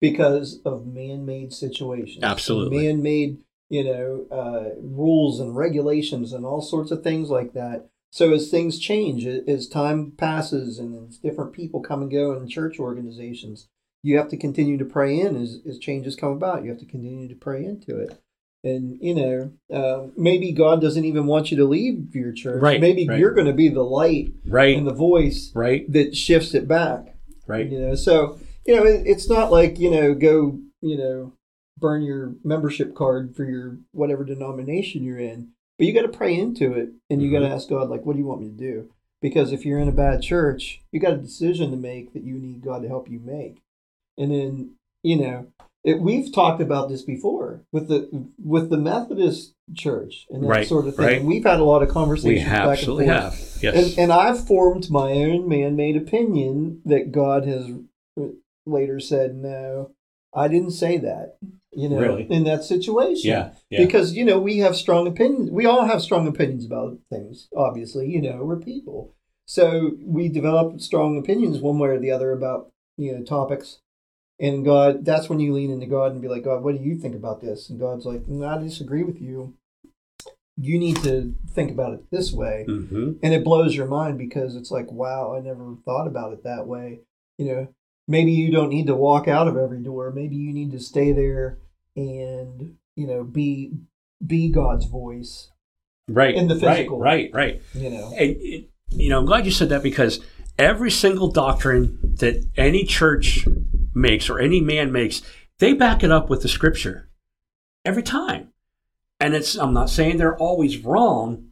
because 0.00 0.60
of 0.64 0.86
man-made 0.86 1.52
situations, 1.52 2.22
Absolutely. 2.22 2.86
man-made, 2.86 3.38
you 3.68 3.84
know, 3.84 4.26
uh, 4.30 4.74
rules 4.80 5.40
and 5.40 5.56
regulations 5.56 6.32
and 6.32 6.44
all 6.44 6.60
sorts 6.60 6.90
of 6.90 7.02
things 7.02 7.30
like 7.30 7.52
that. 7.54 7.86
So 8.10 8.32
as 8.32 8.50
things 8.50 8.78
change, 8.78 9.26
as 9.26 9.68
time 9.68 10.12
passes, 10.12 10.78
and 10.78 11.08
as 11.08 11.18
different 11.18 11.52
people 11.52 11.80
come 11.80 12.02
and 12.02 12.10
go 12.10 12.32
in 12.32 12.48
church 12.48 12.78
organizations, 12.78 13.68
you 14.02 14.16
have 14.16 14.28
to 14.28 14.36
continue 14.36 14.78
to 14.78 14.84
pray 14.84 15.18
in 15.18 15.36
as, 15.36 15.60
as 15.68 15.78
changes 15.78 16.16
come 16.16 16.32
about. 16.32 16.62
You 16.62 16.70
have 16.70 16.78
to 16.80 16.86
continue 16.86 17.28
to 17.28 17.34
pray 17.34 17.64
into 17.64 17.98
it. 17.98 18.18
And 18.64 18.98
you 19.00 19.14
know, 19.14 19.52
uh, 19.72 20.08
maybe 20.16 20.52
God 20.52 20.80
doesn't 20.80 21.04
even 21.04 21.26
want 21.26 21.50
you 21.50 21.56
to 21.58 21.64
leave 21.64 22.14
your 22.14 22.32
church. 22.32 22.60
Right, 22.60 22.80
Maybe 22.80 23.06
right. 23.06 23.18
you're 23.18 23.34
going 23.34 23.46
to 23.46 23.52
be 23.52 23.68
the 23.68 23.84
light 23.84 24.32
Right. 24.46 24.76
and 24.76 24.86
the 24.86 24.92
voice 24.94 25.52
right. 25.54 25.90
that 25.92 26.16
shifts 26.16 26.54
it 26.54 26.66
back. 26.66 27.14
Right. 27.46 27.70
You 27.70 27.78
know, 27.80 27.94
so 27.94 28.38
you 28.66 28.74
know, 28.76 28.84
it, 28.84 29.06
it's 29.06 29.28
not 29.28 29.50
like 29.52 29.78
you 29.78 29.90
know, 29.90 30.14
go 30.14 30.58
you 30.80 30.96
know, 30.98 31.32
burn 31.78 32.02
your 32.02 32.34
membership 32.44 32.94
card 32.94 33.34
for 33.36 33.44
your 33.44 33.78
whatever 33.92 34.24
denomination 34.24 35.02
you're 35.04 35.18
in, 35.18 35.50
but 35.78 35.86
you 35.86 35.92
got 35.94 36.02
to 36.02 36.08
pray 36.18 36.34
into 36.34 36.72
it, 36.72 36.90
and 37.08 37.22
you 37.22 37.30
got 37.30 37.38
Mm-hmm. 37.38 37.48
to 37.50 37.54
ask 37.54 37.68
God, 37.68 37.88
like, 37.88 38.04
what 38.04 38.14
do 38.14 38.18
you 38.18 38.26
want 38.26 38.40
me 38.40 38.48
to 38.48 38.54
do? 38.56 38.90
Because 39.22 39.52
if 39.52 39.64
you're 39.64 39.78
in 39.80 39.88
a 39.88 39.92
bad 39.92 40.22
church, 40.22 40.80
you 40.92 41.00
got 41.00 41.14
a 41.14 41.16
decision 41.18 41.70
to 41.70 41.76
make 41.76 42.12
that 42.12 42.22
you 42.24 42.34
need 42.38 42.60
God 42.62 42.82
to 42.82 42.88
help 42.88 43.08
you 43.08 43.20
make, 43.20 43.58
and 44.16 44.30
then 44.32 44.74
you 45.04 45.16
know, 45.16 45.46
it, 45.84 46.00
we've 46.00 46.32
talked 46.32 46.60
about 46.60 46.88
this 46.88 47.02
before 47.02 47.62
with 47.72 47.88
the 47.88 48.28
with 48.42 48.68
the 48.70 48.76
Methodist 48.78 49.54
Church 49.74 50.26
and 50.30 50.42
that 50.42 50.46
Right, 50.48 50.66
sort 50.66 50.86
of 50.86 50.96
thing. 50.96 51.04
right. 51.06 51.22
We've 51.22 51.44
had 51.44 51.60
a 51.60 51.64
lot 51.64 51.82
of 51.82 51.88
conversations. 51.88 52.40
We 52.40 52.44
back 52.44 52.60
and 52.62 52.70
absolutely 52.72 53.06
forth. 53.06 53.16
have. 53.22 53.62
Yes. 53.62 53.90
And, 53.90 53.98
and 53.98 54.12
I've 54.12 54.46
formed 54.46 54.90
my 54.90 55.12
own 55.12 55.48
man 55.48 55.76
made 55.76 55.96
opinion 55.96 56.82
that 56.84 57.12
God 57.12 57.46
has 57.46 57.70
later 58.66 59.00
said, 59.00 59.34
no, 59.36 59.92
I 60.34 60.48
didn't 60.48 60.72
say 60.72 60.98
that, 60.98 61.38
you 61.72 61.88
know, 61.88 61.98
Really? 61.98 62.24
in 62.24 62.44
that 62.44 62.64
situation. 62.64 63.30
yeah. 63.30 63.50
Yeah. 63.70 63.84
Because, 63.84 64.12
you 64.14 64.24
know, 64.24 64.38
we 64.38 64.58
have 64.58 64.76
strong 64.76 65.06
opinions. 65.06 65.50
We 65.50 65.64
all 65.66 65.86
have 65.86 66.02
strong 66.02 66.26
opinions 66.28 66.66
about 66.66 66.98
things, 67.10 67.48
obviously, 67.56 68.08
you 68.08 68.20
know, 68.20 68.44
we're 68.44 68.58
people. 68.60 69.14
So 69.46 69.92
we 70.04 70.28
develop 70.28 70.80
strong 70.80 71.16
opinions 71.18 71.58
one 71.60 71.78
way 71.78 71.88
or 71.90 71.98
the 71.98 72.10
other 72.10 72.32
about, 72.32 72.70
you 72.98 73.12
know, 73.12 73.22
topics. 73.24 73.78
And 74.40 74.64
God, 74.64 75.04
that's 75.04 75.28
when 75.28 75.40
you 75.40 75.52
lean 75.52 75.70
into 75.70 75.86
God 75.86 76.12
and 76.12 76.22
be 76.22 76.28
like, 76.28 76.44
God, 76.44 76.62
what 76.62 76.76
do 76.76 76.82
you 76.82 76.96
think 76.96 77.16
about 77.16 77.40
this? 77.40 77.68
And 77.68 77.80
God's 77.80 78.06
like, 78.06 78.28
"No, 78.28 78.46
I 78.46 78.58
disagree 78.58 79.02
with 79.02 79.20
you. 79.20 79.54
You 80.56 80.78
need 80.78 80.96
to 81.02 81.34
think 81.50 81.70
about 81.70 81.94
it 81.94 82.10
this 82.10 82.32
way 82.32 82.64
hmm 82.66 83.12
and 83.22 83.32
it 83.34 83.44
blows 83.44 83.76
your 83.76 83.86
mind 83.86 84.18
because 84.18 84.56
it's 84.56 84.70
like 84.72 84.90
wow 84.90 85.34
i 85.36 85.40
never 85.40 85.76
thought 85.84 86.06
about 86.08 86.32
it 86.32 86.42
that 86.42 86.66
way 86.66 87.00
you 87.36 87.46
know 87.46 87.68
maybe 88.08 88.32
you 88.32 88.50
don't 88.50 88.68
need 88.68 88.88
to 88.88 88.94
walk 88.94 89.28
out 89.28 89.46
of 89.46 89.56
every 89.56 89.78
door 89.78 90.10
maybe 90.10 90.34
you 90.34 90.52
need 90.52 90.72
to 90.72 90.80
stay 90.80 91.12
there 91.12 91.58
and 91.96 92.76
you 92.96 93.06
know 93.06 93.22
be 93.22 93.72
be 94.24 94.50
god's 94.50 94.84
voice 94.86 95.50
Right. 96.08 96.34
In 96.34 96.48
the 96.48 96.56
physical. 96.56 96.98
Right. 96.98 97.30
Right. 97.32 97.62
Right. 97.62 97.62
you 97.74 97.90
know 97.90 98.14
And, 98.18 98.36
you 98.90 99.10
know, 99.10 99.18
I'm 99.18 99.26
glad 99.26 99.44
you 99.44 99.52
said 99.52 99.68
that 99.68 99.82
because 99.82 100.20
every 100.58 100.90
single 100.90 101.30
doctrine 101.30 101.98
that 102.18 102.44
any 102.56 102.84
church 102.84 103.46
makes 103.94 104.28
or 104.28 104.38
any 104.38 104.60
man 104.60 104.92
makes, 104.92 105.22
they 105.58 105.72
back 105.72 106.02
it 106.02 106.10
up 106.10 106.30
with 106.30 106.42
the 106.42 106.48
scripture 106.48 107.08
every 107.84 108.02
time. 108.02 108.52
And 109.20 109.34
it's, 109.34 109.56
I'm 109.56 109.72
not 109.72 109.90
saying 109.90 110.16
they're 110.16 110.36
always 110.36 110.78
wrong 110.78 111.48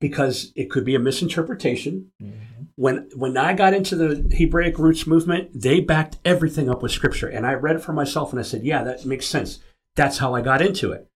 because 0.00 0.52
it 0.54 0.70
could 0.70 0.84
be 0.84 0.94
a 0.94 1.00
misinterpretation. 1.00 2.10
Mm-hmm. 2.22 2.62
When, 2.76 3.08
when 3.14 3.36
I 3.36 3.54
got 3.54 3.74
into 3.74 3.96
the 3.96 4.34
Hebraic 4.36 4.78
roots 4.78 5.06
movement, 5.06 5.50
they 5.52 5.80
backed 5.80 6.18
everything 6.24 6.70
up 6.70 6.82
with 6.82 6.92
scripture. 6.92 7.28
And 7.28 7.44
I 7.46 7.54
read 7.54 7.76
it 7.76 7.82
for 7.82 7.92
myself 7.92 8.30
and 8.30 8.38
I 8.38 8.44
said, 8.44 8.62
yeah, 8.62 8.84
that 8.84 9.04
makes 9.04 9.26
sense. 9.26 9.58
That's 9.96 10.18
how 10.18 10.34
I 10.34 10.40
got 10.40 10.62
into 10.62 10.92
it. 10.92 11.08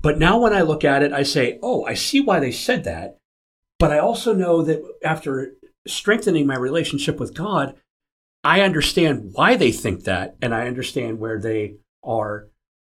But 0.00 0.18
now 0.18 0.38
when 0.38 0.52
I 0.52 0.62
look 0.62 0.84
at 0.84 1.02
it, 1.02 1.12
I 1.12 1.24
say, 1.24 1.58
oh, 1.62 1.84
I 1.84 1.94
see 1.94 2.20
why 2.20 2.38
they 2.38 2.52
said 2.52 2.84
that. 2.84 3.18
But 3.78 3.90
I 3.90 3.98
also 3.98 4.32
know 4.32 4.62
that 4.62 4.80
after 5.02 5.54
strengthening 5.86 6.46
my 6.46 6.56
relationship 6.56 7.18
with 7.18 7.34
God, 7.34 7.74
I 8.46 8.60
understand 8.60 9.30
why 9.32 9.56
they 9.56 9.72
think 9.72 10.04
that. 10.04 10.36
And 10.40 10.54
I 10.54 10.68
understand 10.68 11.18
where 11.18 11.40
they 11.40 11.78
are 12.04 12.48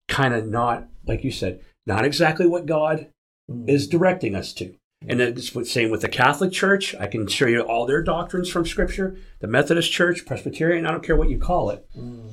kind 0.10 0.34
of 0.34 0.46
not, 0.46 0.90
like 1.08 1.24
you 1.24 1.32
said, 1.32 1.62
not 1.86 2.04
exactly 2.04 2.46
what 2.46 2.66
God 2.66 3.08
mm. 3.50 3.70
is 3.70 3.88
directing 3.88 4.36
us 4.36 4.52
to. 4.56 4.76
And 5.08 5.22
it's 5.22 5.52
the 5.52 5.66
same 5.66 5.92
with 5.92 6.02
the 6.02 6.10
Catholic 6.10 6.52
Church. 6.52 6.94
I 6.96 7.08
can 7.08 7.28
show 7.28 7.46
you 7.46 7.62
all 7.62 7.86
their 7.86 8.04
doctrines 8.04 8.50
from 8.50 8.66
Scripture. 8.66 9.18
The 9.40 9.48
Methodist 9.48 9.92
Church, 9.94 10.26
Presbyterian, 10.26 10.86
I 10.86 10.92
don't 10.92 11.04
care 11.04 11.16
what 11.16 11.30
you 11.30 11.40
call 11.40 11.70
it. 11.70 11.88
Mm-hmm. 11.98 12.28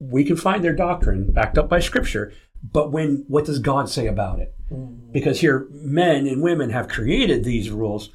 We 0.00 0.24
can 0.24 0.36
find 0.36 0.64
their 0.64 0.74
doctrine 0.74 1.32
backed 1.32 1.58
up 1.58 1.68
by 1.68 1.80
Scripture. 1.80 2.32
But 2.62 2.92
when, 2.92 3.24
what 3.28 3.44
does 3.44 3.58
God 3.58 3.90
say 3.90 4.06
about 4.06 4.38
it? 4.38 4.54
Mm-hmm. 4.72 5.12
Because 5.12 5.40
here, 5.40 5.66
men 5.70 6.26
and 6.26 6.42
women 6.42 6.70
have 6.70 6.88
created 6.88 7.44
these 7.44 7.70
rules 7.70 8.08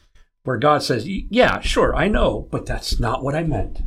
where 0.43 0.58
God 0.58 0.82
says, 0.82 1.06
Yeah, 1.08 1.60
sure, 1.60 1.95
I 1.95 2.08
know, 2.08 2.47
but 2.49 2.65
that's 2.65 2.99
not 2.99 3.21
what 3.21 3.36
I 3.36 3.43
meant. 3.43 3.82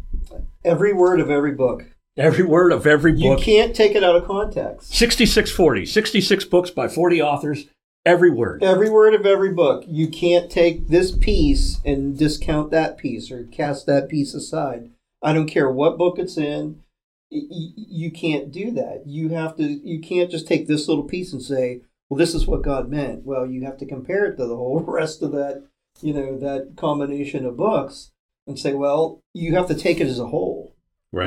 Every 0.64 0.92
word 0.92 1.20
of 1.20 1.30
every 1.30 1.52
book. 1.52 1.84
Every 2.16 2.44
word 2.44 2.72
of 2.72 2.86
every 2.86 3.12
book. 3.12 3.38
you 3.38 3.44
can't 3.44 3.74
take 3.74 3.94
it 3.94 4.04
out 4.04 4.16
of 4.16 4.26
context. 4.26 4.92
6640, 4.94 5.86
66 5.86 6.44
books 6.44 6.70
by 6.70 6.88
40 6.88 7.22
authors, 7.22 7.66
every 8.04 8.30
word. 8.30 8.62
every 8.62 8.90
word 8.90 9.14
of 9.14 9.24
every 9.24 9.52
book. 9.52 9.84
You 9.86 10.08
can't 10.08 10.50
take 10.50 10.88
this 10.88 11.12
piece 11.12 11.80
and 11.84 12.18
discount 12.18 12.70
that 12.72 12.98
piece 12.98 13.30
or 13.30 13.44
cast 13.44 13.86
that 13.86 14.08
piece 14.08 14.34
aside. 14.34 14.90
I 15.22 15.32
don't 15.32 15.46
care 15.46 15.70
what 15.70 15.98
book 15.98 16.18
it's 16.18 16.36
in. 16.36 16.82
You 17.30 18.10
can't 18.10 18.50
do 18.50 18.70
that. 18.72 19.04
You 19.06 19.28
have 19.30 19.56
to 19.56 19.62
you 19.62 20.00
can't 20.00 20.30
just 20.30 20.48
take 20.48 20.66
this 20.66 20.88
little 20.88 21.04
piece 21.04 21.32
and 21.32 21.40
say 21.40 21.82
well 22.08 22.18
this 22.18 22.34
is 22.34 22.46
what 22.46 22.62
god 22.62 22.88
meant. 22.90 23.24
Well 23.24 23.46
you 23.46 23.64
have 23.64 23.78
to 23.78 23.86
compare 23.86 24.24
it 24.26 24.36
to 24.36 24.46
the 24.46 24.56
whole 24.56 24.80
rest 24.86 25.22
of 25.22 25.30
that 25.32 25.64
you 26.02 26.12
know 26.12 26.38
that 26.38 26.72
combination 26.76 27.46
of 27.46 27.56
books 27.56 28.10
and 28.50 28.58
say 28.58 28.74
well 28.74 29.22
you 29.32 29.54
have 29.54 29.66
to 29.68 29.74
take 29.74 30.00
it 30.00 30.06
as 30.06 30.18
a 30.18 30.26
whole 30.26 30.74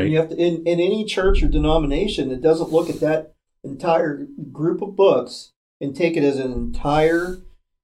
and 0.04 0.12
you 0.12 0.18
have 0.18 0.30
to 0.30 0.36
in, 0.36 0.58
in 0.68 0.80
any 0.80 1.06
church 1.06 1.42
or 1.42 1.48
denomination 1.48 2.30
that 2.30 2.42
doesn't 2.42 2.72
look 2.72 2.90
at 2.90 3.00
that 3.00 3.34
entire 3.64 4.28
group 4.52 4.82
of 4.82 4.96
books 4.96 5.52
and 5.82 5.96
take 5.96 6.16
it 6.16 6.24
as 6.24 6.38
an 6.38 6.54
entire 6.54 7.40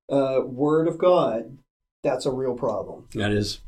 uh, 0.10 0.42
word 0.46 0.88
of 0.88 0.98
God, 0.98 1.58
that's 2.04 2.26
a 2.26 2.32
real 2.32 2.56
problem. 2.56 3.08
That 3.14 3.32
is, 3.32 3.60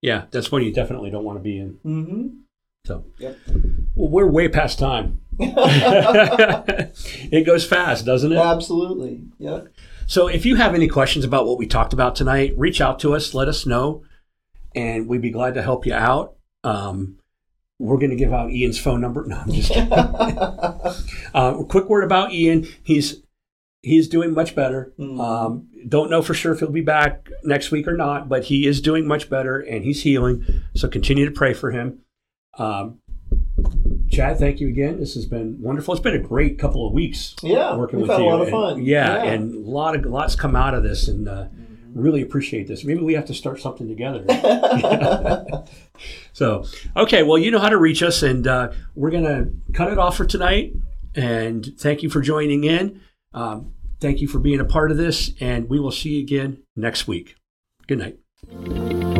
yeah, 0.00 0.26
that's 0.30 0.52
one 0.52 0.62
you 0.62 0.72
definitely 0.72 1.10
don't 1.10 1.24
want 1.24 1.38
to 1.38 1.42
be 1.42 1.58
in. 1.58 1.78
Mm-hmm. 1.84 2.28
So, 2.86 3.04
Yep. 3.18 3.36
well, 3.94 4.08
we're 4.08 4.26
way 4.26 4.48
past 4.48 4.78
time. 4.78 5.20
it 5.38 7.44
goes 7.44 7.66
fast, 7.66 8.06
doesn't 8.06 8.32
it? 8.32 8.38
Absolutely. 8.38 9.24
Yeah. 9.38 9.62
So, 10.06 10.28
if 10.28 10.46
you 10.46 10.56
have 10.56 10.74
any 10.74 10.88
questions 10.88 11.24
about 11.24 11.46
what 11.46 11.58
we 11.58 11.66
talked 11.66 11.92
about 11.92 12.16
tonight, 12.16 12.54
reach 12.56 12.80
out 12.80 12.98
to 13.00 13.14
us, 13.14 13.34
let 13.34 13.48
us 13.48 13.66
know, 13.66 14.02
and 14.74 15.06
we'd 15.08 15.20
be 15.22 15.30
glad 15.30 15.54
to 15.54 15.62
help 15.62 15.86
you 15.86 15.94
out. 15.94 16.34
Um, 16.64 17.16
we're 17.78 17.96
going 17.98 18.10
to 18.10 18.16
give 18.16 18.32
out 18.32 18.50
Ian's 18.50 18.78
phone 18.78 19.00
number. 19.00 19.24
No, 19.28 19.36
I'm 19.36 19.52
just 19.52 19.72
kidding. 19.72 19.92
uh, 21.34 21.62
quick 21.68 21.88
word 21.88 22.04
about 22.04 22.32
Ian. 22.32 22.66
He's 22.82 23.22
he's 23.82 24.08
doing 24.08 24.34
much 24.34 24.54
better. 24.54 24.92
Mm. 24.98 25.18
Um, 25.20 25.68
don't 25.88 26.10
know 26.10 26.20
for 26.20 26.34
sure 26.34 26.52
if 26.52 26.58
he'll 26.60 26.70
be 26.70 26.82
back 26.82 27.30
next 27.44 27.70
week 27.70 27.88
or 27.88 27.96
not, 27.96 28.28
but 28.28 28.44
he 28.44 28.66
is 28.66 28.80
doing 28.82 29.06
much 29.06 29.30
better 29.30 29.58
and 29.60 29.82
he's 29.84 30.02
healing. 30.02 30.44
So 30.74 30.88
continue 30.88 31.24
to 31.24 31.30
pray 31.32 31.54
for 31.54 31.70
him. 31.70 32.00
Um, 32.58 32.98
Chad, 34.10 34.38
thank 34.38 34.60
you 34.60 34.68
again. 34.68 34.98
This 34.98 35.14
has 35.14 35.24
been 35.24 35.56
wonderful. 35.62 35.94
It's 35.94 36.02
been 36.02 36.14
a 36.16 36.18
great 36.18 36.58
couple 36.58 36.86
of 36.86 36.92
weeks 36.92 37.34
Yeah, 37.42 37.76
working 37.76 38.00
with 38.00 38.10
had 38.10 38.20
a 38.20 38.22
you. 38.24 38.28
lot 38.28 38.40
of 38.40 38.48
And- 38.48 38.50
fun. 38.50 38.82
yeah, 38.84 39.22
Yeah. 39.24 39.32
and 39.32 39.54
a 39.66 39.70
lot 39.70 39.94
of 39.96 40.04
lots 40.04 40.34
come 40.34 40.56
out 40.56 40.74
of 40.74 40.82
this, 40.82 41.06
and 41.08 41.28
uh, 41.28 41.46
really 41.94 42.22
appreciate 42.22 42.66
this. 42.66 42.84
Maybe 42.84 43.00
we 43.00 43.14
have 43.14 43.26
to 43.26 43.34
start 43.34 43.60
something 43.60 43.88
together. 43.88 44.24
So, 46.32 46.64
okay, 46.96 47.22
well, 47.22 47.36
you 47.36 47.50
know 47.50 47.58
how 47.58 47.68
to 47.68 47.76
reach 47.76 48.02
us, 48.02 48.22
and 48.22 48.46
uh, 48.46 48.72
we're 48.94 49.10
going 49.10 49.24
to 49.24 49.52
cut 49.74 49.92
it 49.92 49.98
off 49.98 50.16
for 50.16 50.24
tonight. 50.24 50.72
And 51.14 51.74
thank 51.78 52.02
you 52.02 52.08
for 52.08 52.22
joining 52.22 52.64
in. 52.64 53.02
Um, 53.34 53.74
thank 54.00 54.20
you 54.20 54.28
for 54.28 54.38
being 54.38 54.60
a 54.60 54.64
part 54.64 54.90
of 54.90 54.96
this, 54.96 55.32
and 55.40 55.68
we 55.68 55.78
will 55.78 55.90
see 55.90 56.14
you 56.14 56.22
again 56.22 56.62
next 56.76 57.06
week. 57.06 57.34
Good 57.86 57.98
night. 57.98 59.19